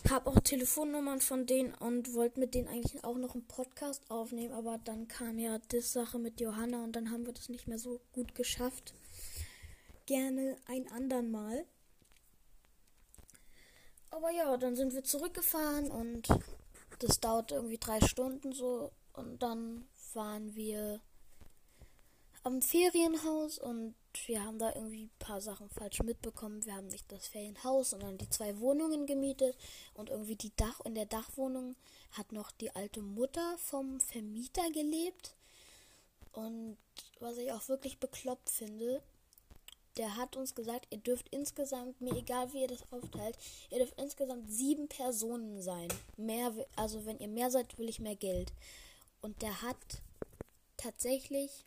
habe 0.07 0.29
auch 0.29 0.39
Telefonnummern 0.39 1.19
von 1.19 1.45
denen 1.45 1.73
und 1.73 2.13
wollte 2.13 2.39
mit 2.39 2.55
denen 2.55 2.67
eigentlich 2.67 3.03
auch 3.03 3.17
noch 3.17 3.35
einen 3.35 3.45
Podcast 3.47 4.09
aufnehmen, 4.09 4.53
aber 4.53 4.77
dann 4.77 5.07
kam 5.07 5.37
ja 5.37 5.59
die 5.59 5.81
Sache 5.81 6.19
mit 6.19 6.39
Johanna 6.39 6.83
und 6.83 6.95
dann 6.95 7.11
haben 7.11 7.25
wir 7.25 7.33
das 7.33 7.49
nicht 7.49 7.67
mehr 7.67 7.79
so 7.79 7.99
gut 8.13 8.33
geschafft. 8.33 8.93
Gerne 10.05 10.57
ein 10.67 10.89
andern 10.91 11.29
Mal. 11.29 11.65
Aber 14.09 14.31
ja, 14.31 14.57
dann 14.57 14.75
sind 14.75 14.93
wir 14.93 15.03
zurückgefahren 15.03 15.91
und 15.91 16.27
das 16.99 17.19
dauerte 17.19 17.55
irgendwie 17.55 17.77
drei 17.77 18.01
Stunden 18.01 18.53
so 18.53 18.91
und 19.13 19.43
dann 19.43 19.87
waren 20.15 20.55
wir 20.55 21.01
am 22.43 22.61
Ferienhaus 22.61 23.59
und 23.59 23.95
wir 24.25 24.43
haben 24.43 24.59
da 24.59 24.73
irgendwie 24.73 25.03
ein 25.03 25.19
paar 25.19 25.41
Sachen 25.41 25.69
falsch 25.69 26.01
mitbekommen. 26.01 26.65
Wir 26.65 26.75
haben 26.75 26.87
nicht 26.87 27.11
das 27.11 27.27
Ferienhaus, 27.27 27.91
sondern 27.91 28.17
die 28.17 28.29
zwei 28.29 28.59
Wohnungen 28.59 29.05
gemietet 29.05 29.57
und 29.93 30.09
irgendwie 30.09 30.35
die 30.35 30.55
Dach 30.55 30.79
in 30.85 30.95
der 30.95 31.05
Dachwohnung 31.05 31.75
hat 32.11 32.31
noch 32.31 32.51
die 32.51 32.75
alte 32.75 33.01
Mutter 33.01 33.57
vom 33.57 33.99
Vermieter 33.99 34.69
gelebt. 34.71 35.35
Und 36.31 36.77
was 37.19 37.37
ich 37.37 37.51
auch 37.51 37.67
wirklich 37.67 37.99
bekloppt 37.99 38.49
finde, 38.49 39.01
der 39.97 40.15
hat 40.15 40.37
uns 40.37 40.55
gesagt, 40.55 40.87
ihr 40.91 40.99
dürft 40.99 41.27
insgesamt, 41.29 41.99
mir 41.99 42.15
egal 42.15 42.53
wie 42.53 42.61
ihr 42.61 42.67
das 42.67 42.89
aufteilt, 42.91 43.37
ihr 43.69 43.79
dürft 43.79 43.99
insgesamt 43.99 44.49
sieben 44.49 44.87
Personen 44.87 45.61
sein. 45.61 45.89
Mehr, 46.15 46.53
also 46.75 47.05
wenn 47.05 47.19
ihr 47.19 47.27
mehr 47.27 47.51
seid, 47.51 47.77
will 47.77 47.89
ich 47.89 47.99
mehr 47.99 48.15
Geld. 48.15 48.53
Und 49.21 49.41
der 49.41 49.61
hat 49.61 50.01
tatsächlich 50.77 51.65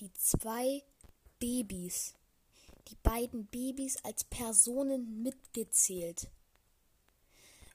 die 0.00 0.12
zwei 0.14 0.82
Babys, 1.38 2.14
die 2.88 2.96
beiden 3.02 3.46
Babys 3.46 3.96
als 4.04 4.24
Personen 4.24 5.22
mitgezählt. 5.22 6.28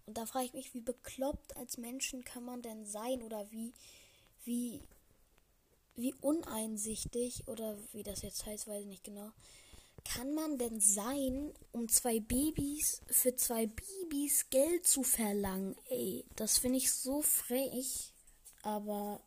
Und 0.06 0.18
da 0.18 0.26
frage 0.26 0.46
ich 0.46 0.54
mich, 0.54 0.74
wie 0.74 0.82
bekloppt 0.82 1.58
als 1.58 1.78
Menschen 1.78 2.24
kann 2.24 2.44
man 2.46 2.62
denn 2.62 2.86
sein 2.86 3.22
oder 3.22 3.52
wie, 3.52 3.74
wie, 4.46 4.82
wie 5.96 6.14
uneinsichtig 6.22 7.48
oder 7.48 7.78
wie 7.92 8.04
das 8.04 8.22
jetzt 8.22 8.46
heißt, 8.46 8.68
weiß 8.68 8.82
ich 8.82 8.88
nicht 8.88 9.04
genau, 9.04 9.32
kann 10.14 10.34
man 10.34 10.58
denn 10.58 10.80
sein, 10.80 11.54
um 11.72 11.90
zwei 11.90 12.20
Babys, 12.20 13.02
für 13.08 13.36
zwei 13.36 13.68
Babys 13.68 14.50
Geld 14.50 14.88
zu 14.88 15.04
verlangen? 15.04 15.76
Ey, 15.90 16.26
das 16.36 16.58
finde 16.58 16.78
ich 16.78 16.92
so 16.92 17.22
frech. 17.22 18.14
Aber 18.64 19.22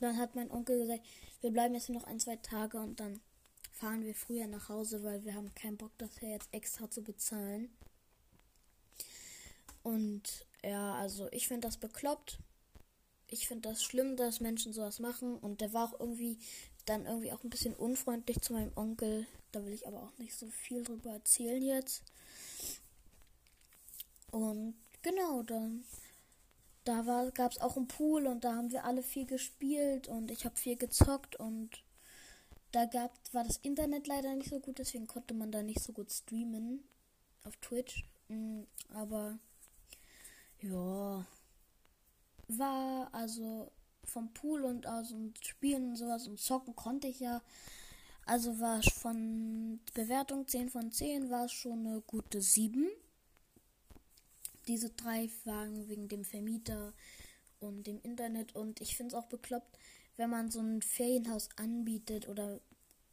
dann 0.00 0.16
hat 0.16 0.34
mein 0.34 0.50
Onkel 0.50 0.80
gesagt, 0.80 1.04
wir 1.40 1.50
bleiben 1.50 1.74
jetzt 1.74 1.88
noch 1.88 2.04
ein, 2.04 2.20
zwei 2.20 2.36
Tage 2.36 2.78
und 2.78 3.00
dann 3.00 3.20
fahren 3.72 4.04
wir 4.04 4.14
früher 4.14 4.46
nach 4.46 4.68
Hause, 4.68 5.02
weil 5.02 5.24
wir 5.24 5.34
haben 5.34 5.54
keinen 5.54 5.76
Bock, 5.76 5.92
das 5.98 6.18
hier 6.18 6.30
jetzt 6.30 6.48
extra 6.52 6.90
zu 6.90 7.02
bezahlen. 7.02 7.68
Und 9.82 10.46
ja, 10.64 10.94
also 10.94 11.28
ich 11.32 11.48
finde 11.48 11.68
das 11.68 11.76
bekloppt. 11.76 12.38
Ich 13.28 13.48
finde 13.48 13.68
das 13.68 13.82
schlimm, 13.82 14.16
dass 14.16 14.40
Menschen 14.40 14.72
sowas 14.72 14.98
machen. 14.98 15.36
Und 15.36 15.60
der 15.60 15.72
war 15.72 15.92
auch 15.92 16.00
irgendwie 16.00 16.38
dann 16.86 17.06
irgendwie 17.06 17.32
auch 17.32 17.44
ein 17.44 17.50
bisschen 17.50 17.74
unfreundlich 17.74 18.40
zu 18.40 18.52
meinem 18.52 18.72
Onkel. 18.76 19.26
Da 19.52 19.64
will 19.64 19.72
ich 19.72 19.86
aber 19.86 20.02
auch 20.02 20.18
nicht 20.18 20.34
so 20.34 20.46
viel 20.48 20.82
drüber 20.82 21.10
erzählen 21.10 21.62
jetzt. 21.62 22.02
Und 24.30 24.74
genau, 25.02 25.42
dann 25.42 25.84
da 26.86 27.30
gab 27.34 27.50
es 27.52 27.60
auch 27.60 27.76
einen 27.76 27.88
Pool 27.88 28.26
und 28.26 28.44
da 28.44 28.54
haben 28.54 28.70
wir 28.70 28.84
alle 28.84 29.02
viel 29.02 29.26
gespielt 29.26 30.06
und 30.06 30.30
ich 30.30 30.44
habe 30.44 30.56
viel 30.56 30.76
gezockt 30.76 31.34
und 31.34 31.82
da 32.70 32.84
gab, 32.84 33.12
war 33.32 33.42
das 33.42 33.56
Internet 33.58 34.06
leider 34.06 34.34
nicht 34.34 34.50
so 34.50 34.60
gut, 34.60 34.78
deswegen 34.78 35.06
konnte 35.06 35.34
man 35.34 35.50
da 35.50 35.62
nicht 35.62 35.80
so 35.80 35.92
gut 35.92 36.12
streamen 36.12 36.84
auf 37.42 37.56
Twitch. 37.56 38.04
Mm, 38.28 38.62
aber 38.94 39.38
ja, 40.60 41.26
war 42.48 43.08
also 43.12 43.72
vom 44.06 44.32
Pool 44.32 44.64
und 44.64 44.86
aus 44.86 45.12
und 45.12 45.44
Spielen 45.44 45.90
und 45.90 45.96
sowas 45.96 46.26
und 46.26 46.40
zocken 46.40 46.74
konnte 46.74 47.08
ich 47.08 47.20
ja. 47.20 47.42
Also 48.24 48.58
war 48.60 48.80
es 48.80 48.92
von 48.92 49.80
Bewertung 49.94 50.48
10 50.48 50.70
von 50.70 50.90
10 50.90 51.30
war 51.30 51.44
es 51.44 51.52
schon 51.52 51.86
eine 51.86 52.00
gute 52.00 52.40
7 52.40 52.88
diese 54.66 54.90
drei 54.90 55.28
Fragen 55.28 55.88
wegen 55.88 56.08
dem 56.08 56.24
Vermieter 56.24 56.92
und 57.60 57.86
dem 57.86 58.00
Internet. 58.02 58.54
Und 58.54 58.80
ich 58.80 58.96
finde 58.96 59.14
es 59.14 59.22
auch 59.22 59.28
bekloppt, 59.28 59.78
wenn 60.16 60.30
man 60.30 60.50
so 60.50 60.60
ein 60.60 60.82
Ferienhaus 60.82 61.48
anbietet 61.56 62.28
oder 62.28 62.60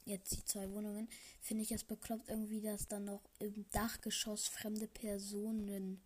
jetzt 0.06 0.36
die 0.36 0.44
zwei 0.44 0.70
Wohnungen, 0.72 1.08
finde 1.42 1.64
ich 1.64 1.72
es 1.72 1.84
bekloppt 1.84 2.30
irgendwie, 2.30 2.62
dass 2.62 2.88
dann 2.88 3.06
noch 3.06 3.22
im 3.40 3.66
Dachgeschoss 3.72 4.48
fremde 4.48 4.88
Personen 4.88 6.02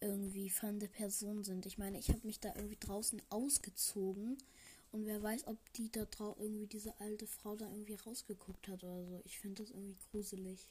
irgendwie 0.00 0.50
fremde 0.50 0.88
Personen 0.88 1.44
sind. 1.44 1.66
Ich 1.66 1.78
meine, 1.78 1.98
ich 1.98 2.08
habe 2.08 2.20
mich 2.24 2.40
da 2.40 2.54
irgendwie 2.54 2.78
draußen 2.78 3.22
ausgezogen 3.30 4.38
und 4.92 5.06
wer 5.06 5.22
weiß, 5.22 5.46
ob 5.46 5.58
die 5.74 5.90
da 5.90 6.04
draußen 6.04 6.42
irgendwie 6.42 6.66
diese 6.66 6.98
alte 7.00 7.26
Frau 7.26 7.56
da 7.56 7.66
irgendwie 7.70 7.94
rausgeguckt 7.94 8.68
hat 8.68 8.84
oder 8.84 9.04
so. 9.04 9.20
Ich 9.24 9.38
finde 9.38 9.62
das 9.62 9.70
irgendwie 9.70 9.96
gruselig. 10.10 10.66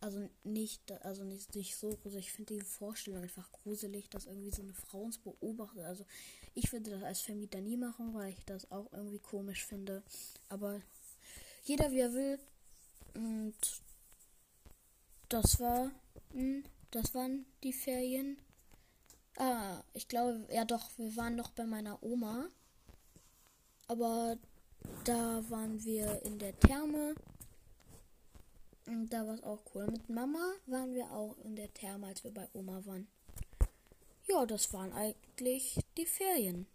Also 0.00 0.28
nicht, 0.42 0.90
also 1.04 1.22
nicht, 1.22 1.54
nicht 1.54 1.76
so 1.76 1.96
gruselig. 1.96 2.26
Ich 2.26 2.32
finde 2.32 2.54
die 2.54 2.60
Vorstellung 2.60 3.22
einfach 3.22 3.50
gruselig, 3.52 4.10
dass 4.10 4.26
irgendwie 4.26 4.50
so 4.50 4.62
eine 4.62 4.74
Frau 4.74 5.02
uns 5.02 5.18
beobachtet. 5.18 5.84
Also 5.84 6.04
ich 6.54 6.72
würde 6.72 6.90
das 6.90 7.02
als 7.02 7.20
Vermieter 7.20 7.60
nie 7.60 7.76
machen, 7.76 8.12
weil 8.14 8.30
ich 8.32 8.44
das 8.44 8.70
auch 8.72 8.92
irgendwie 8.92 9.20
komisch 9.20 9.64
finde. 9.64 10.02
Aber 10.48 10.80
jeder 11.64 11.90
wie 11.92 12.00
er 12.00 12.12
will. 12.12 12.38
Und 13.14 13.54
das 15.28 15.60
war, 15.60 15.90
hm, 16.32 16.64
das 16.92 17.14
waren 17.14 17.46
die 17.62 17.72
Ferien. 17.72 18.38
Ah, 19.36 19.82
ich 19.94 20.08
glaube, 20.08 20.46
ja 20.52 20.64
doch, 20.64 20.90
wir 20.98 21.16
waren 21.16 21.36
noch 21.36 21.50
bei 21.50 21.64
meiner 21.64 22.02
Oma. 22.02 22.48
Aber 23.88 24.38
da 25.04 25.42
waren 25.50 25.82
wir 25.84 26.22
in 26.22 26.38
der 26.38 26.58
Therme 26.60 27.14
und 28.86 29.12
da 29.12 29.26
war 29.26 29.34
es 29.34 29.42
auch 29.42 29.62
cool. 29.74 29.86
Mit 29.86 30.08
Mama 30.08 30.52
waren 30.66 30.94
wir 30.94 31.10
auch 31.12 31.36
in 31.44 31.56
der 31.56 31.72
Therme, 31.72 32.08
als 32.08 32.24
wir 32.24 32.32
bei 32.32 32.48
Oma 32.52 32.84
waren. 32.84 33.08
Ja, 34.28 34.46
das 34.46 34.72
waren 34.72 34.92
eigentlich 34.92 35.78
die 35.96 36.06
Ferien. 36.06 36.66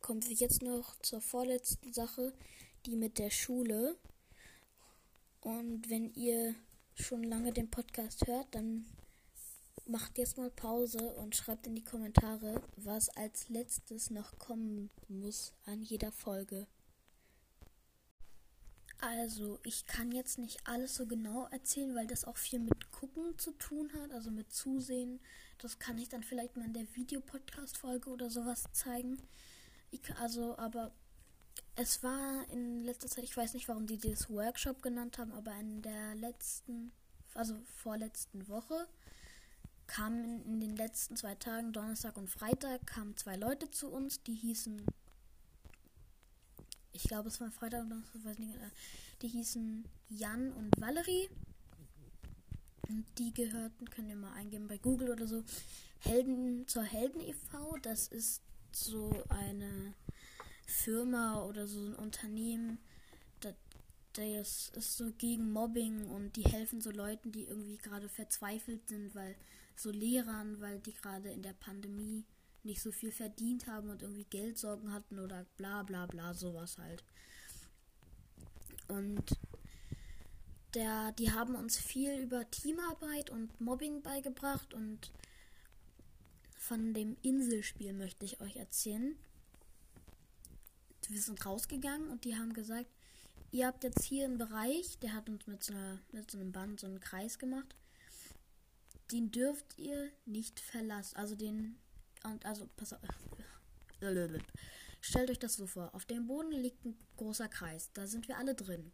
Kommen 0.00 0.24
wir 0.24 0.34
jetzt 0.34 0.62
noch 0.62 1.00
zur 1.00 1.20
vorletzten 1.20 1.92
Sache, 1.92 2.32
die 2.84 2.96
mit 2.96 3.18
der 3.18 3.30
Schule. 3.30 3.96
Und 5.40 5.88
wenn 5.90 6.12
ihr 6.14 6.54
schon 6.94 7.22
lange 7.22 7.52
den 7.52 7.70
Podcast 7.70 8.26
hört, 8.26 8.54
dann 8.54 8.86
macht 9.86 10.18
jetzt 10.18 10.36
mal 10.36 10.50
Pause 10.50 10.98
und 10.98 11.36
schreibt 11.36 11.66
in 11.66 11.74
die 11.74 11.84
Kommentare, 11.84 12.62
was 12.76 13.08
als 13.10 13.48
letztes 13.48 14.10
noch 14.10 14.38
kommen 14.38 14.90
muss 15.08 15.52
an 15.64 15.82
jeder 15.82 16.12
Folge. 16.12 16.66
Also, 19.00 19.60
ich 19.62 19.86
kann 19.86 20.10
jetzt 20.10 20.38
nicht 20.38 20.66
alles 20.66 20.94
so 20.94 21.06
genau 21.06 21.46
erzählen, 21.48 21.94
weil 21.94 22.06
das 22.06 22.24
auch 22.24 22.36
viel 22.36 22.58
mit 22.58 22.90
Gucken 22.92 23.38
zu 23.38 23.52
tun 23.52 23.92
hat, 23.92 24.10
also 24.10 24.30
mit 24.30 24.52
Zusehen. 24.52 25.20
Das 25.58 25.78
kann 25.78 25.98
ich 25.98 26.08
dann 26.08 26.22
vielleicht 26.22 26.56
mal 26.56 26.64
in 26.64 26.72
der 26.72 26.94
Videopodcast-Folge 26.94 28.08
oder 28.10 28.30
sowas 28.30 28.64
zeigen. 28.72 29.18
Ich, 29.90 30.00
also, 30.16 30.56
aber 30.56 30.92
es 31.76 32.02
war 32.02 32.48
in 32.50 32.84
letzter 32.84 33.08
Zeit, 33.08 33.24
ich 33.24 33.36
weiß 33.36 33.52
nicht, 33.52 33.68
warum 33.68 33.86
die 33.86 33.98
das 33.98 34.30
Workshop 34.30 34.82
genannt 34.82 35.18
haben, 35.18 35.32
aber 35.32 35.54
in 35.56 35.82
der 35.82 36.14
letzten, 36.14 36.90
also 37.34 37.54
vorletzten 37.76 38.48
Woche 38.48 38.88
kamen 39.86 40.44
in 40.44 40.60
den 40.60 40.76
letzten 40.76 41.16
zwei 41.16 41.34
Tagen, 41.34 41.72
Donnerstag 41.72 42.16
und 42.16 42.28
Freitag, 42.28 42.86
kamen 42.86 43.16
zwei 43.16 43.36
Leute 43.36 43.70
zu 43.70 43.88
uns, 43.88 44.22
die 44.22 44.34
hießen 44.34 44.84
ich 46.96 47.02
glaube, 47.04 47.28
es 47.28 47.40
war 47.40 47.50
Freitag 47.50 47.82
und 47.82 47.90
Donnerstag, 47.90 48.24
weiß 48.24 48.38
nicht, 48.38 48.56
äh, 48.56 48.70
die 49.20 49.28
hießen 49.28 49.84
Jan 50.08 50.50
und 50.52 50.70
Valerie. 50.80 51.28
Und 52.88 53.04
die 53.18 53.34
gehörten, 53.34 53.90
könnt 53.90 54.08
ihr 54.08 54.16
mal 54.16 54.32
eingeben 54.32 54.66
bei 54.66 54.78
Google 54.78 55.10
oder 55.10 55.26
so, 55.26 55.44
Helden 55.98 56.66
zur 56.68 56.84
Helden 56.84 57.20
e.V. 57.20 57.76
Das 57.82 58.08
ist 58.08 58.42
so 58.72 59.24
eine 59.28 59.94
Firma 60.66 61.44
oder 61.44 61.66
so 61.66 61.80
ein 61.80 61.94
Unternehmen, 61.94 62.78
das 64.16 64.70
ist 64.74 64.96
so 64.96 65.12
gegen 65.18 65.52
Mobbing 65.52 66.06
und 66.06 66.36
die 66.36 66.44
helfen 66.44 66.80
so 66.80 66.90
Leuten, 66.90 67.32
die 67.32 67.44
irgendwie 67.44 67.76
gerade 67.76 68.08
verzweifelt 68.08 68.88
sind, 68.88 69.14
weil 69.14 69.36
so 69.80 69.90
Lehrern, 69.90 70.60
weil 70.60 70.80
die 70.80 70.94
gerade 70.94 71.30
in 71.30 71.42
der 71.42 71.52
Pandemie 71.54 72.24
nicht 72.62 72.82
so 72.82 72.92
viel 72.92 73.12
verdient 73.12 73.66
haben 73.66 73.90
und 73.90 74.02
irgendwie 74.02 74.24
Geldsorgen 74.24 74.92
hatten 74.92 75.18
oder 75.18 75.46
bla 75.56 75.82
bla 75.82 76.06
bla, 76.06 76.34
sowas 76.34 76.78
halt. 76.78 77.04
Und 78.88 79.24
der, 80.74 81.12
die 81.12 81.32
haben 81.32 81.54
uns 81.54 81.78
viel 81.78 82.18
über 82.18 82.48
Teamarbeit 82.50 83.30
und 83.30 83.60
Mobbing 83.60 84.02
beigebracht 84.02 84.74
und 84.74 85.12
von 86.58 86.92
dem 86.92 87.16
Inselspiel 87.22 87.92
möchte 87.92 88.24
ich 88.24 88.40
euch 88.40 88.56
erzählen. 88.56 89.16
Wir 91.08 91.20
sind 91.20 91.44
rausgegangen 91.46 92.10
und 92.10 92.24
die 92.24 92.36
haben 92.36 92.52
gesagt, 92.52 92.90
ihr 93.52 93.66
habt 93.66 93.84
jetzt 93.84 94.02
hier 94.02 94.24
einen 94.24 94.38
Bereich, 94.38 94.98
der 94.98 95.12
hat 95.12 95.28
uns 95.28 95.46
mit 95.46 95.62
so, 95.62 95.72
einer, 95.72 96.00
mit 96.10 96.30
so 96.30 96.38
einem 96.38 96.52
Band 96.52 96.80
so 96.80 96.88
einen 96.88 97.00
Kreis 97.00 97.38
gemacht. 97.38 97.76
Den 99.12 99.30
dürft 99.30 99.78
ihr 99.78 100.10
nicht 100.24 100.60
verlassen. 100.60 101.16
Also 101.16 101.34
den 101.34 101.78
und 102.24 102.44
also, 102.44 102.68
pass 102.76 102.92
auf. 102.92 103.00
Stellt 105.00 105.30
euch 105.30 105.38
das 105.38 105.54
so 105.54 105.66
vor. 105.66 105.94
Auf 105.94 106.04
dem 106.06 106.26
Boden 106.26 106.50
liegt 106.50 106.84
ein 106.84 106.98
großer 107.16 107.48
Kreis. 107.48 107.90
Da 107.92 108.06
sind 108.06 108.26
wir 108.28 108.36
alle 108.36 108.54
drin. 108.54 108.92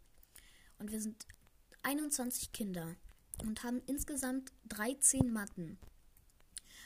Und 0.77 0.91
wir 0.91 1.01
sind 1.01 1.25
21 1.81 2.51
Kinder 2.51 2.95
und 3.41 3.63
haben 3.63 3.81
insgesamt 3.87 4.51
13 4.69 5.31
Matten. 5.31 5.79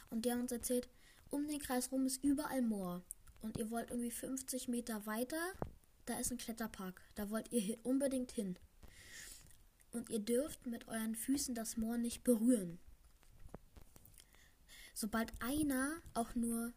Und 0.09 0.25
haben 0.27 0.41
uns 0.41 0.51
erzählt, 0.51 0.87
um 1.29 1.47
den 1.47 1.59
Kreis 1.59 1.91
rum 1.91 2.05
ist 2.05 2.23
überall 2.23 2.61
Moor. 2.61 3.03
Und 3.41 3.57
ihr 3.57 3.69
wollt 3.69 3.91
irgendwie 3.91 4.11
50 4.11 4.69
Meter 4.69 5.05
weiter 5.05 5.53
da 6.07 6.17
ist 6.17 6.31
ein 6.31 6.37
Kletterpark. 6.37 7.01
Da 7.15 7.29
wollt 7.29 7.51
ihr 7.51 7.77
unbedingt 7.83 8.31
hin. 8.31 8.57
Und 9.91 10.09
ihr 10.09 10.19
dürft 10.19 10.65
mit 10.65 10.87
euren 10.87 11.15
Füßen 11.15 11.53
das 11.53 11.75
Moor 11.75 11.97
nicht 11.97 12.23
berühren. 12.23 12.79
Sobald 14.99 15.31
einer, 15.43 16.01
auch 16.15 16.33
nur, 16.33 16.73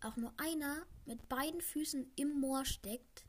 auch 0.00 0.16
nur 0.16 0.34
einer 0.36 0.84
mit 1.04 1.28
beiden 1.28 1.60
Füßen 1.60 2.10
im 2.16 2.40
Moor 2.40 2.64
steckt, 2.64 3.24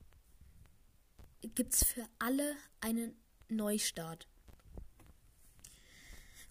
gibt 1.53 1.75
es 1.75 1.83
für 1.83 2.03
alle 2.17 2.55
einen 2.81 3.15
Neustart. 3.47 4.27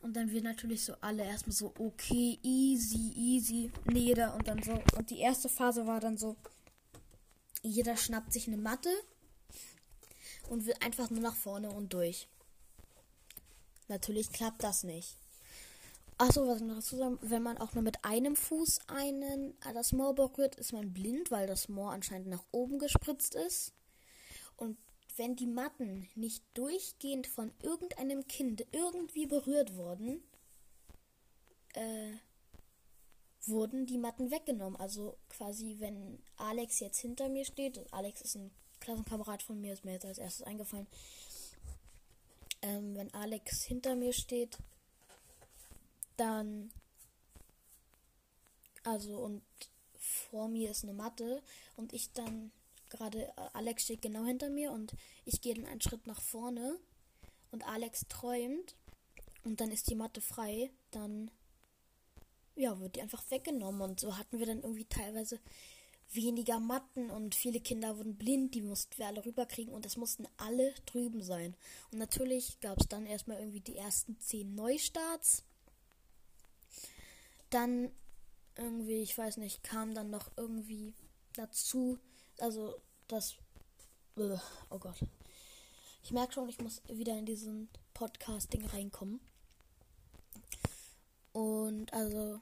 Und 0.00 0.14
dann 0.14 0.31
wird 0.31 0.44
natürlich 0.44 0.85
so 0.85 0.94
alle 1.00 1.24
erstmal 1.24 1.57
so, 1.57 1.74
okay, 1.76 2.38
easy, 2.44 3.12
easy, 3.16 3.72
Leder 3.87 4.37
und 4.37 4.46
dann 4.46 4.62
so. 4.62 4.81
Und 4.96 5.11
die 5.11 5.18
erste 5.18 5.48
Phase 5.48 5.88
war 5.88 5.98
dann 5.98 6.16
so, 6.16 6.37
jeder 7.62 7.96
schnappt 7.96 8.33
sich 8.33 8.46
eine 8.46 8.59
Matte 8.59 8.94
und 10.48 10.66
will 10.66 10.76
einfach 10.85 11.11
nur 11.11 11.18
nach 11.20 11.35
vorne 11.35 11.70
und 11.70 11.92
durch. 11.92 12.29
Natürlich 13.88 14.31
klappt 14.31 14.62
das 14.62 14.85
nicht. 14.85 15.16
Achso, 16.18 16.46
was 16.46 16.62
noch 16.62 16.76
dazu 16.76 16.96
sagen, 16.96 17.18
wenn 17.20 17.42
man 17.42 17.59
auch 17.59 17.74
nur 17.74 17.83
mit 17.83 18.02
einem 18.05 18.37
Fuß 18.37 18.81
einen 18.87 19.50
äh, 19.66 19.74
das 19.74 19.92
Moor 19.92 20.14
berührt, 20.14 20.55
ist 20.57 20.72
man 20.72 20.94
blind, 20.94 21.31
weil 21.31 21.46
das 21.46 21.68
Moor 21.68 21.92
anscheinend 21.92 22.29
nach 22.29 22.44
oben 22.52 22.79
gespritzt 22.79 23.35
ist. 23.35 23.74
Und 24.57 24.79
wenn 25.16 25.37
die 25.37 25.46
Matten 25.46 26.09
nicht 26.14 26.42
durchgehend 26.55 27.26
von 27.26 27.52
irgendeinem 27.62 28.26
Kind 28.29 28.66
irgendwie 28.72 29.26
berührt 29.26 29.76
wurden, 29.76 30.22
äh, 31.74 32.12
wurden 33.44 33.85
die 33.85 33.98
Matten 33.98 34.31
weggenommen. 34.31 34.81
Also 34.81 35.18
quasi, 35.29 35.76
wenn 35.81 36.22
Alex 36.37 36.81
jetzt 36.81 36.98
hinter 36.98 37.29
mir 37.29 37.44
steht, 37.44 37.92
Alex 37.92 38.22
ist 38.22 38.37
ein 38.37 38.50
Klassenkamerad 38.81 39.42
von 39.42 39.61
mir, 39.61 39.74
ist 39.74 39.85
mir 39.85 39.92
jetzt 39.92 40.07
als 40.07 40.18
erstes 40.18 40.46
eingefallen. 40.46 40.87
Ähm, 42.62 42.94
wenn 42.96 43.12
Alex 43.12 43.64
hinter 43.64 43.96
mir 43.96 44.14
steht, 44.14 44.59
dann, 46.16 46.70
also 48.85 49.18
und 49.18 49.42
vor 49.94 50.48
mir 50.48 50.70
ist 50.70 50.85
eine 50.85 50.92
Matte 50.92 51.42
und 51.76 51.92
ich 51.92 52.12
dann 52.12 52.52
gerade, 52.90 53.24
äh, 53.24 53.33
Alex 53.52 53.85
steht 53.85 54.02
genau 54.02 54.24
hinter 54.24 54.50
mir 54.50 54.72
und 54.72 54.94
ich 55.24 55.40
gehe 55.40 55.55
dann 55.55 55.66
einen 55.66 55.81
Schritt 55.81 56.07
nach 56.07 56.20
vorne 56.20 56.79
und 57.50 57.66
Alex 57.66 58.07
träumt 58.09 58.76
und 59.44 59.61
dann 59.61 59.70
ist 59.70 59.90
die 59.90 59.94
Matte 59.94 60.20
frei, 60.20 60.70
dann 60.90 61.31
ja, 62.55 62.79
wird 62.81 62.96
die 62.96 63.02
einfach 63.02 63.22
weggenommen 63.31 63.83
und 63.83 64.00
so 64.00 64.16
hatten 64.16 64.38
wir 64.38 64.46
dann 64.46 64.62
irgendwie 64.62 64.87
teilweise 64.87 65.38
weniger 66.12 66.61
Matten 66.61 67.11
und 67.11 67.35
viele 67.35 67.61
Kinder 67.61 67.98
wurden 67.98 68.16
blind, 68.16 68.55
die 68.55 68.62
mussten 68.62 68.96
wir 68.98 69.07
alle 69.07 69.24
rüberkriegen 69.24 69.74
und 69.74 69.85
es 69.85 69.96
mussten 69.96 70.26
alle 70.37 70.72
drüben 70.87 71.22
sein. 71.22 71.57
Und 71.90 71.98
natürlich 71.98 72.61
gab 72.61 72.81
es 72.81 72.88
dann 72.88 73.07
erstmal 73.07 73.38
irgendwie 73.38 73.61
die 73.61 73.76
ersten 73.76 74.18
zehn 74.20 74.55
Neustarts 74.55 75.44
dann 77.57 77.90
irgendwie, 78.55 79.03
ich 79.03 79.16
weiß 79.16 79.38
nicht, 79.38 79.64
kam 79.64 79.95
dann 79.95 80.11
noch 80.11 80.31
irgendwie 80.37 80.95
dazu, 81.35 81.99
also 82.38 82.81
das, 83.09 83.37
oh 84.16 84.79
Gott. 84.79 84.99
Ich 86.03 86.12
merke 86.12 86.35
schon, 86.35 86.49
ich 86.49 86.61
muss 86.61 86.83
wieder 86.88 87.19
in 87.19 87.25
diesen 87.25 87.69
Podcasting 87.95 88.64
reinkommen. 88.66 89.21
Und 91.33 91.92
also 91.95 92.40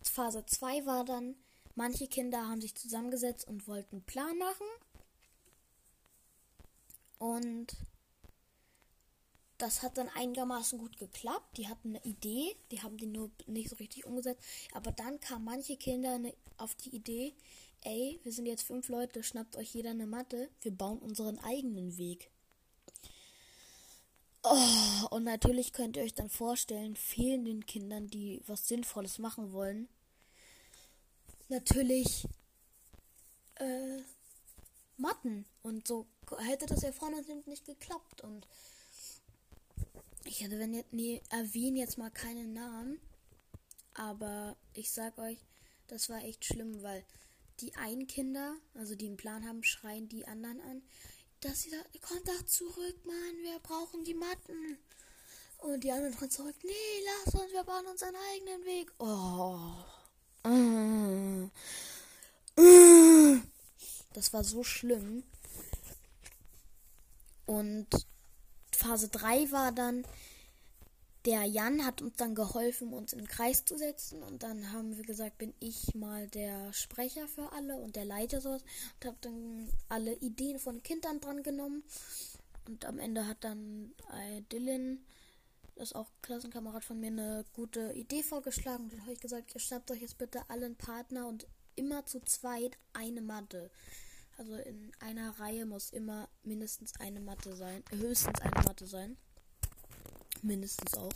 Phase 0.00 0.46
2 0.46 0.86
war 0.86 1.04
dann, 1.04 1.34
manche 1.74 2.06
Kinder 2.06 2.48
haben 2.48 2.60
sich 2.60 2.74
zusammengesetzt 2.76 3.48
und 3.48 3.66
wollten 3.66 3.96
einen 3.96 4.06
Plan 4.06 4.38
machen. 4.38 4.66
Und 7.18 7.76
das 9.64 9.82
hat 9.82 9.96
dann 9.96 10.10
einigermaßen 10.10 10.78
gut 10.78 10.98
geklappt. 10.98 11.56
Die 11.56 11.68
hatten 11.68 11.96
eine 11.96 12.04
Idee, 12.04 12.54
die 12.70 12.82
haben 12.82 12.98
die 12.98 13.06
nur 13.06 13.30
nicht 13.46 13.70
so 13.70 13.76
richtig 13.76 14.04
umgesetzt. 14.04 14.44
Aber 14.74 14.92
dann 14.92 15.18
kamen 15.20 15.46
manche 15.46 15.78
Kinder 15.78 16.18
ne, 16.18 16.34
auf 16.58 16.74
die 16.74 16.94
Idee, 16.94 17.32
ey, 17.80 18.20
wir 18.22 18.32
sind 18.32 18.44
jetzt 18.44 18.64
fünf 18.64 18.88
Leute, 18.90 19.22
schnappt 19.22 19.56
euch 19.56 19.74
jeder 19.74 19.90
eine 19.90 20.06
Matte, 20.06 20.50
wir 20.60 20.70
bauen 20.70 20.98
unseren 20.98 21.38
eigenen 21.38 21.96
Weg. 21.96 22.30
Oh, 24.42 25.06
und 25.08 25.24
natürlich 25.24 25.72
könnt 25.72 25.96
ihr 25.96 26.02
euch 26.02 26.12
dann 26.12 26.28
vorstellen, 26.28 26.94
fehlen 26.94 27.46
den 27.46 27.64
Kindern, 27.64 28.10
die 28.10 28.42
was 28.46 28.68
Sinnvolles 28.68 29.18
machen 29.18 29.52
wollen, 29.54 29.88
natürlich 31.48 32.28
äh, 33.54 34.02
Matten. 34.98 35.46
Und 35.62 35.88
so 35.88 36.06
hätte 36.40 36.66
das 36.66 36.82
ja 36.82 36.92
vorne 36.92 37.22
nicht 37.46 37.64
geklappt. 37.64 38.20
Und 38.20 38.46
ich 40.24 40.40
jetzt, 40.40 40.92
nee, 40.92 41.22
erwähne 41.30 41.78
jetzt 41.78 41.98
mal 41.98 42.10
keinen 42.10 42.52
Namen, 42.52 42.98
aber 43.94 44.56
ich 44.72 44.90
sag 44.90 45.18
euch, 45.18 45.38
das 45.86 46.08
war 46.08 46.22
echt 46.22 46.44
schlimm, 46.44 46.82
weil 46.82 47.04
die 47.60 47.74
einen 47.76 48.06
Kinder, 48.06 48.56
also 48.74 48.94
die 48.94 49.06
einen 49.06 49.16
Plan 49.16 49.46
haben, 49.46 49.62
schreien 49.62 50.08
die 50.08 50.26
anderen 50.26 50.60
an, 50.62 50.82
dass 51.40 51.62
sie 51.62 51.70
sagt, 51.70 52.02
kommt 52.02 52.26
doch 52.26 52.42
zurück, 52.46 52.96
Mann, 53.04 53.42
wir 53.42 53.58
brauchen 53.60 54.04
die 54.04 54.14
Matten. 54.14 54.78
Und 55.58 55.84
die 55.84 55.92
anderen 55.92 56.16
kommen 56.16 56.30
zurück, 56.30 56.56
nee, 56.62 56.72
lass 57.24 57.34
uns, 57.34 57.52
wir 57.52 57.64
bauen 57.64 57.86
unseren 57.86 58.14
eigenen 58.32 58.64
Weg. 58.64 58.92
Oh. 58.98 59.74
Das 64.12 64.32
war 64.32 64.44
so 64.44 64.62
schlimm. 64.62 65.24
Und 67.46 67.88
Phase 68.84 69.08
3 69.08 69.50
war 69.50 69.72
dann, 69.72 70.04
der 71.24 71.44
Jan 71.44 71.86
hat 71.86 72.02
uns 72.02 72.16
dann 72.16 72.34
geholfen, 72.34 72.92
uns 72.92 73.14
in 73.14 73.20
den 73.20 73.28
Kreis 73.28 73.64
zu 73.64 73.78
setzen. 73.78 74.22
Und 74.22 74.42
dann 74.42 74.72
haben 74.72 74.94
wir 74.96 75.04
gesagt, 75.04 75.38
bin 75.38 75.54
ich 75.58 75.94
mal 75.94 76.28
der 76.28 76.70
Sprecher 76.74 77.26
für 77.26 77.50
alle 77.52 77.76
und 77.76 77.96
der 77.96 78.04
Leiter 78.04 78.42
sowas. 78.42 78.62
Und 78.62 79.06
habe 79.06 79.16
dann 79.22 79.68
alle 79.88 80.12
Ideen 80.16 80.58
von 80.58 80.82
Kindern 80.82 81.20
dran 81.20 81.42
genommen. 81.42 81.82
Und 82.66 82.84
am 82.84 82.98
Ende 82.98 83.26
hat 83.26 83.42
dann 83.42 83.94
äh, 84.12 84.42
Dylan, 84.52 84.98
das 85.76 85.88
ist 85.88 85.96
auch 85.96 86.10
Klassenkamerad 86.20 86.84
von 86.84 87.00
mir, 87.00 87.06
eine 87.06 87.46
gute 87.54 87.92
Idee 87.94 88.22
vorgeschlagen. 88.22 88.84
Und 88.84 88.92
dann 88.92 89.02
habe 89.02 89.14
ich 89.14 89.20
gesagt, 89.20 89.54
ihr 89.54 89.60
schnappt 89.60 89.90
euch 89.92 90.02
jetzt 90.02 90.18
bitte 90.18 90.42
alle 90.48 90.66
einen 90.66 90.76
Partner 90.76 91.26
und 91.26 91.46
immer 91.74 92.04
zu 92.04 92.20
zweit 92.20 92.76
eine 92.92 93.22
Matte. 93.22 93.70
Also 94.36 94.56
in 94.56 94.92
einer 94.98 95.38
Reihe 95.38 95.64
muss 95.64 95.90
immer 95.90 96.28
mindestens 96.42 96.98
eine 96.98 97.20
Matte 97.20 97.54
sein. 97.54 97.84
Höchstens 97.90 98.40
eine 98.40 98.64
Matte 98.64 98.86
sein. 98.86 99.16
Mindestens 100.42 100.94
auch. 100.94 101.12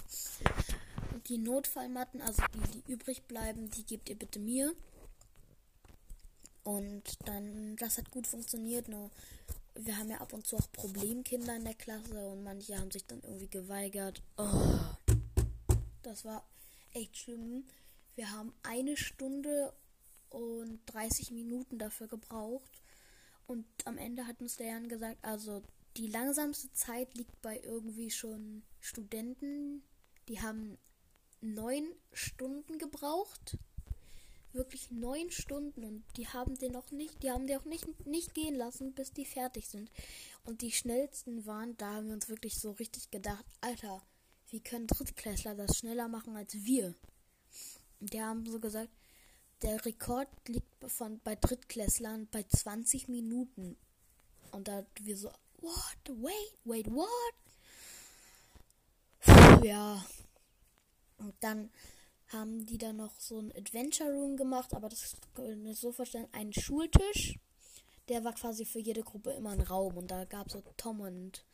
Und 1.12 1.28
die 1.28 1.38
Notfallmatten, 1.38 2.22
also 2.22 2.42
die, 2.54 2.80
die 2.80 2.92
übrig 2.92 3.24
bleiben, 3.24 3.70
die 3.70 3.84
gebt 3.84 4.08
ihr 4.08 4.16
bitte 4.16 4.38
mir. 4.38 4.72
Und 6.62 7.02
dann, 7.26 7.76
das 7.76 7.98
hat 7.98 8.10
gut 8.10 8.26
funktioniert. 8.26 8.88
Nur 8.88 9.10
wir 9.74 9.96
haben 9.96 10.10
ja 10.10 10.18
ab 10.18 10.32
und 10.32 10.46
zu 10.46 10.56
auch 10.56 10.72
Problemkinder 10.72 11.56
in 11.56 11.64
der 11.64 11.74
Klasse 11.74 12.28
und 12.28 12.44
manche 12.44 12.78
haben 12.78 12.90
sich 12.90 13.04
dann 13.06 13.20
irgendwie 13.22 13.48
geweigert. 13.48 14.22
Oh, 14.36 14.78
das 16.02 16.24
war 16.24 16.44
echt 16.92 17.16
schlimm. 17.16 17.64
Wir 18.14 18.30
haben 18.30 18.52
eine 18.62 18.96
Stunde 18.96 19.72
und 20.30 20.80
30 20.86 21.30
Minuten 21.32 21.78
dafür 21.78 22.06
gebraucht 22.06 22.70
und 23.48 23.66
am 23.86 23.96
Ende 23.96 24.26
hat 24.26 24.40
uns 24.40 24.56
der 24.56 24.68
Jan 24.68 24.88
gesagt, 24.88 25.18
also 25.22 25.62
die 25.96 26.06
langsamste 26.06 26.70
Zeit 26.72 27.14
liegt 27.14 27.40
bei 27.42 27.58
irgendwie 27.64 28.10
schon 28.10 28.62
Studenten, 28.78 29.82
die 30.28 30.40
haben 30.40 30.78
neun 31.40 31.88
Stunden 32.12 32.78
gebraucht. 32.78 33.56
Wirklich 34.52 34.90
neun 34.90 35.30
Stunden 35.30 35.84
und 35.84 36.04
die 36.16 36.28
haben 36.28 36.56
den 36.56 36.76
auch 36.76 36.90
nicht, 36.90 37.22
die 37.22 37.30
haben 37.30 37.46
den 37.46 37.58
auch 37.58 37.64
nicht, 37.64 38.06
nicht 38.06 38.34
gehen 38.34 38.54
lassen, 38.54 38.94
bis 38.94 39.12
die 39.12 39.24
fertig 39.24 39.68
sind. 39.68 39.90
Und 40.44 40.62
die 40.62 40.72
schnellsten 40.72 41.46
waren, 41.46 41.76
da 41.76 41.94
haben 41.94 42.08
wir 42.08 42.14
uns 42.14 42.28
wirklich 42.28 42.58
so 42.58 42.72
richtig 42.72 43.10
gedacht, 43.10 43.44
Alter, 43.60 44.02
wie 44.48 44.60
können 44.60 44.86
Drittklässler 44.86 45.54
das 45.54 45.78
schneller 45.78 46.08
machen 46.08 46.36
als 46.36 46.54
wir? 46.54 46.94
Und 48.00 48.12
die 48.12 48.22
haben 48.22 48.46
so 48.46 48.60
gesagt, 48.60 48.90
der 49.62 49.84
Rekord 49.84 50.28
liegt 50.46 50.84
von, 50.90 51.20
bei 51.20 51.34
Drittklässlern 51.34 52.28
bei 52.30 52.42
20 52.44 53.08
Minuten. 53.08 53.76
Und 54.52 54.68
da 54.68 54.84
wir 55.00 55.16
so, 55.16 55.30
what? 55.60 55.98
Wait, 56.08 56.58
wait, 56.64 56.86
what? 56.90 57.34
Ja. 59.64 60.04
Und 61.18 61.34
dann 61.40 61.70
haben 62.28 62.66
die 62.66 62.78
da 62.78 62.92
noch 62.92 63.18
so 63.18 63.40
ein 63.40 63.52
Adventure 63.56 64.12
Room 64.12 64.36
gemacht, 64.36 64.74
aber 64.74 64.88
das 64.88 65.16
können 65.34 65.64
wir 65.64 65.74
so 65.74 65.92
vorstellen, 65.92 66.28
ein 66.32 66.52
Schultisch. 66.52 67.38
Der 68.08 68.24
war 68.24 68.32
quasi 68.34 68.64
für 68.64 68.78
jede 68.78 69.02
Gruppe 69.02 69.32
immer 69.32 69.50
ein 69.50 69.60
Raum 69.60 69.96
und 69.96 70.10
da 70.10 70.24
gab 70.24 70.46
es 70.46 70.54
so 70.54 70.62
Tom 70.76 71.00
und 71.00 71.44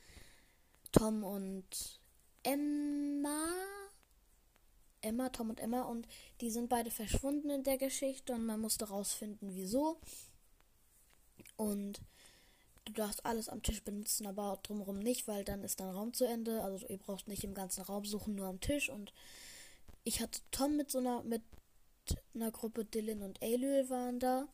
Tom 0.93 1.25
und 1.25 2.01
Emma 2.43 3.49
Emma, 5.05 5.29
Tom 5.29 5.51
und 5.51 5.61
Emma 5.61 5.83
und 5.83 6.09
die 6.41 6.51
sind 6.51 6.69
beide 6.69 6.91
verschwunden 6.91 7.51
in 7.51 7.63
der 7.63 7.79
Geschichte 7.79 8.33
und 8.33 8.47
man 8.47 8.61
musste 8.61 8.89
rausfinden, 8.89 9.55
wieso. 9.55 9.99
Und 11.57 12.01
du 12.85 12.93
darfst 12.93 13.25
alles 13.25 13.49
am 13.49 13.63
Tisch 13.63 13.83
benutzen, 13.83 14.27
aber 14.27 14.59
drumherum 14.63 14.99
nicht, 14.99 15.29
weil 15.29 15.45
dann 15.45 15.63
ist 15.63 15.81
dein 15.81 15.91
Raum 15.91 16.13
zu 16.13 16.25
Ende. 16.25 16.63
Also 16.63 16.87
ihr 16.89 16.99
braucht 16.99 17.29
nicht 17.29 17.45
im 17.45 17.55
ganzen 17.55 17.83
Raum 17.83 18.05
suchen, 18.05 18.35
nur 18.35 18.47
am 18.47 18.61
Tisch. 18.61 18.89
Und 18.91 19.13
ich 20.05 20.21
hatte 20.21 20.41
Tom 20.51 20.77
mit 20.77 20.91
so 20.91 20.99
einer, 20.99 21.23
mit 21.23 21.43
einer 22.35 22.51
Gruppe, 22.51 22.85
Dylan 22.85 23.23
und 23.23 23.43
Ailül 23.43 23.89
waren 23.91 24.19
da. 24.19 24.49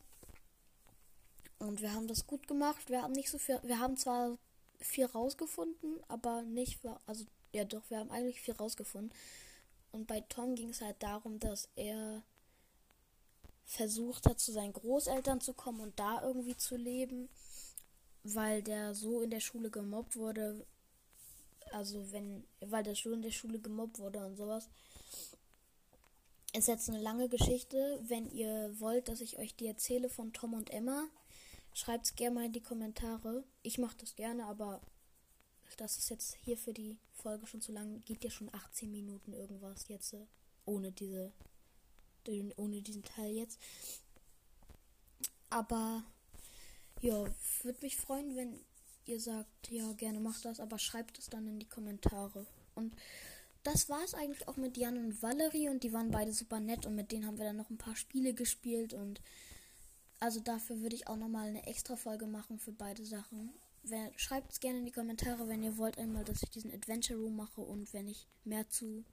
Und 1.59 1.81
wir 1.81 1.93
haben 1.93 2.07
das 2.07 2.25
gut 2.25 2.47
gemacht. 2.47 2.89
Wir 2.89 3.01
haben 3.01 3.13
nicht 3.13 3.29
so 3.29 3.37
viel, 3.37 3.59
wir 3.63 3.79
haben 3.79 3.97
zwar 3.97 4.37
viel 4.79 5.05
rausgefunden, 5.05 5.99
aber 6.07 6.41
nicht, 6.41 6.79
also 7.05 7.25
ja 7.53 7.65
doch, 7.65 7.83
wir 7.89 7.99
haben 7.99 8.09
eigentlich 8.09 8.41
viel 8.41 8.55
rausgefunden. 8.55 9.13
Und 9.91 10.07
bei 10.07 10.21
Tom 10.21 10.55
ging 10.55 10.69
es 10.69 10.81
halt 10.81 11.01
darum, 11.03 11.39
dass 11.39 11.69
er 11.75 12.23
versucht 13.65 14.27
hat, 14.27 14.39
zu 14.39 14.51
seinen 14.51 14.73
Großeltern 14.73 15.41
zu 15.41 15.53
kommen 15.53 15.79
und 15.81 15.99
da 15.99 16.21
irgendwie 16.21 16.57
zu 16.57 16.75
leben, 16.75 17.29
weil 18.23 18.61
der 18.61 18.93
so 18.95 19.21
in 19.21 19.29
der 19.29 19.39
Schule 19.39 19.69
gemobbt 19.69 20.15
wurde. 20.15 20.65
Also 21.71 22.11
wenn, 22.11 22.43
weil 22.59 22.83
der 22.83 22.95
so 22.95 23.13
in 23.13 23.21
der 23.21 23.31
Schule 23.31 23.59
gemobbt 23.59 23.99
wurde 23.99 24.25
und 24.25 24.35
sowas. 24.35 24.67
Ist 26.53 26.67
jetzt 26.67 26.89
eine 26.89 26.99
lange 26.99 27.29
Geschichte. 27.29 28.01
Wenn 28.03 28.29
ihr 28.29 28.77
wollt, 28.79 29.07
dass 29.07 29.21
ich 29.21 29.37
euch 29.39 29.55
die 29.55 29.67
erzähle 29.67 30.09
von 30.09 30.33
Tom 30.33 30.53
und 30.53 30.69
Emma, 30.69 31.05
schreibt 31.73 32.05
es 32.05 32.15
gerne 32.15 32.35
mal 32.35 32.45
in 32.45 32.51
die 32.51 32.61
Kommentare. 32.61 33.45
Ich 33.63 33.77
mache 33.77 33.95
das 33.97 34.17
gerne, 34.17 34.45
aber 34.45 34.81
das 35.77 35.97
ist 35.97 36.09
jetzt 36.09 36.37
hier 36.43 36.57
für 36.57 36.73
die 36.73 36.97
Folge 37.13 37.47
schon 37.47 37.61
zu 37.61 37.71
lang. 37.71 38.03
Geht 38.05 38.23
ja 38.23 38.29
schon 38.29 38.53
18 38.53 38.91
Minuten 38.91 39.33
irgendwas 39.33 39.87
jetzt. 39.87 40.13
Äh, 40.13 40.25
ohne 40.65 40.91
diese. 40.91 41.31
Ohne 42.57 42.81
diesen 42.81 43.03
Teil 43.03 43.33
jetzt. 43.33 43.59
Aber. 45.49 46.03
Ja, 47.01 47.25
würde 47.63 47.79
mich 47.81 47.97
freuen, 47.97 48.35
wenn 48.35 48.63
ihr 49.05 49.19
sagt, 49.19 49.71
ja, 49.71 49.91
gerne 49.93 50.19
macht 50.19 50.45
das, 50.45 50.59
aber 50.59 50.77
schreibt 50.77 51.17
es 51.17 51.29
dann 51.29 51.47
in 51.47 51.59
die 51.59 51.67
Kommentare. 51.67 52.45
Und 52.75 52.95
das 53.63 53.89
war 53.89 54.03
es 54.03 54.13
eigentlich 54.13 54.47
auch 54.47 54.57
mit 54.57 54.77
Jan 54.77 54.97
und 54.97 55.21
Valerie 55.21 55.69
und 55.69 55.83
die 55.83 55.93
waren 55.93 56.11
beide 56.11 56.33
super 56.33 56.59
nett 56.59 56.85
und 56.85 56.95
mit 56.95 57.11
denen 57.11 57.25
haben 57.25 57.37
wir 57.37 57.45
dann 57.45 57.57
noch 57.57 57.69
ein 57.69 57.77
paar 57.77 57.95
Spiele 57.95 58.33
gespielt 58.33 58.93
und 58.93 59.21
also 60.19 60.39
dafür 60.39 60.81
würde 60.81 60.95
ich 60.95 61.07
auch 61.07 61.15
nochmal 61.15 61.47
eine 61.47 61.65
extra 61.67 61.95
Folge 61.95 62.25
machen 62.25 62.59
für 62.59 62.71
beide 62.71 63.05
Sachen 63.05 63.51
schreibt 64.15 64.51
es 64.51 64.59
gerne 64.59 64.79
in 64.79 64.85
die 64.85 64.91
Kommentare, 64.91 65.47
wenn 65.47 65.63
ihr 65.63 65.77
wollt 65.77 65.97
einmal, 65.97 66.23
dass 66.23 66.43
ich 66.43 66.49
diesen 66.49 66.73
Adventure 66.73 67.19
Room 67.19 67.35
mache 67.35 67.61
und 67.61 67.93
wenn 67.93 68.07
ich 68.07 68.27
mehr 68.43 68.69
zu 68.69 69.03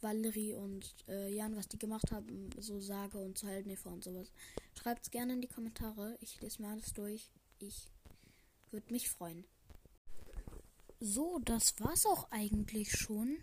Valerie 0.00 0.54
und 0.54 0.94
äh, 1.08 1.32
Jan, 1.32 1.56
was 1.56 1.68
die 1.68 1.78
gemacht 1.78 2.10
haben, 2.10 2.50
so 2.58 2.80
sage 2.80 3.18
und 3.18 3.38
zu 3.38 3.46
Heldeneva 3.46 3.90
und 3.90 4.04
sowas. 4.04 4.30
Schreibt 4.74 5.04
es 5.04 5.10
gerne 5.10 5.32
in 5.32 5.40
die 5.40 5.48
Kommentare. 5.48 6.16
Ich 6.20 6.40
lese 6.40 6.62
mir 6.62 6.68
alles 6.68 6.92
durch. 6.92 7.30
Ich 7.58 7.88
würde 8.70 8.92
mich 8.92 9.08
freuen. 9.08 9.44
So, 11.00 11.38
das 11.44 11.78
war's 11.80 12.06
auch 12.06 12.30
eigentlich 12.30 12.90
schon. 12.92 13.38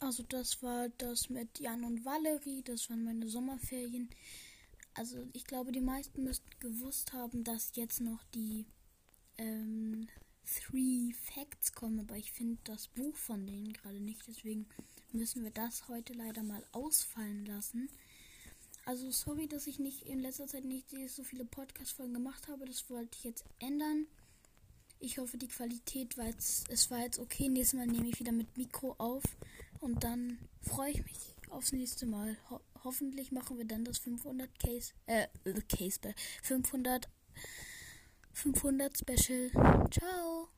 Also 0.00 0.22
das 0.24 0.62
war 0.62 0.88
das 0.98 1.30
mit 1.30 1.60
Jan 1.60 1.84
und 1.84 2.04
Valerie, 2.04 2.62
das 2.62 2.90
waren 2.90 3.04
meine 3.04 3.28
Sommerferien. 3.28 4.10
Also 4.94 5.26
ich 5.32 5.44
glaube, 5.44 5.72
die 5.72 5.80
meisten 5.80 6.24
müssten 6.24 6.50
gewusst 6.58 7.12
haben, 7.12 7.44
dass 7.44 7.76
jetzt 7.76 8.00
noch 8.00 8.24
die 8.34 8.66
ähm, 9.38 10.08
Three 10.44 11.12
Facts 11.12 11.72
kommen, 11.72 12.00
aber 12.00 12.16
ich 12.16 12.30
finde 12.32 12.58
das 12.64 12.88
Buch 12.88 13.16
von 13.16 13.46
denen 13.46 13.72
gerade 13.72 14.00
nicht. 14.00 14.26
Deswegen 14.28 14.66
müssen 15.12 15.42
wir 15.42 15.50
das 15.50 15.88
heute 15.88 16.12
leider 16.12 16.42
mal 16.42 16.64
ausfallen 16.72 17.44
lassen. 17.46 17.88
Also 18.84 19.10
sorry, 19.10 19.48
dass 19.48 19.66
ich 19.66 19.80
nicht 19.80 20.02
in 20.02 20.20
letzter 20.20 20.46
Zeit 20.46 20.64
nicht 20.64 20.94
so 21.08 21.24
viele 21.24 21.44
Podcast-Folgen 21.44 22.14
gemacht 22.14 22.46
habe. 22.46 22.66
Das 22.66 22.88
wollte 22.88 23.18
ich 23.18 23.24
jetzt 23.24 23.44
ändern. 23.58 24.06
Ich 25.00 25.18
hoffe, 25.18 25.36
die 25.36 25.48
Qualität 25.48 26.16
war 26.16 26.26
jetzt, 26.26 26.70
es 26.70 26.90
war 26.90 27.00
jetzt 27.00 27.18
okay. 27.18 27.48
Nächstes 27.48 27.78
Mal 27.78 27.86
nehme 27.86 28.08
ich 28.08 28.20
wieder 28.20 28.32
mit 28.32 28.56
Mikro 28.56 28.94
auf 28.98 29.24
und 29.80 30.04
dann 30.04 30.38
freue 30.62 30.92
ich 30.92 31.04
mich 31.04 31.34
aufs 31.50 31.72
nächste 31.72 32.06
Mal. 32.06 32.36
Ho 32.50 32.60
hoffentlich 32.84 33.32
machen 33.32 33.58
wir 33.58 33.64
dann 33.64 33.84
das 33.84 33.98
500 33.98 34.48
Case, 34.60 34.92
äh, 35.06 35.26
Case, 35.68 35.98
500 36.42 37.08
500 38.36 38.94
Special. 38.98 39.50
Ciao. 39.90 40.55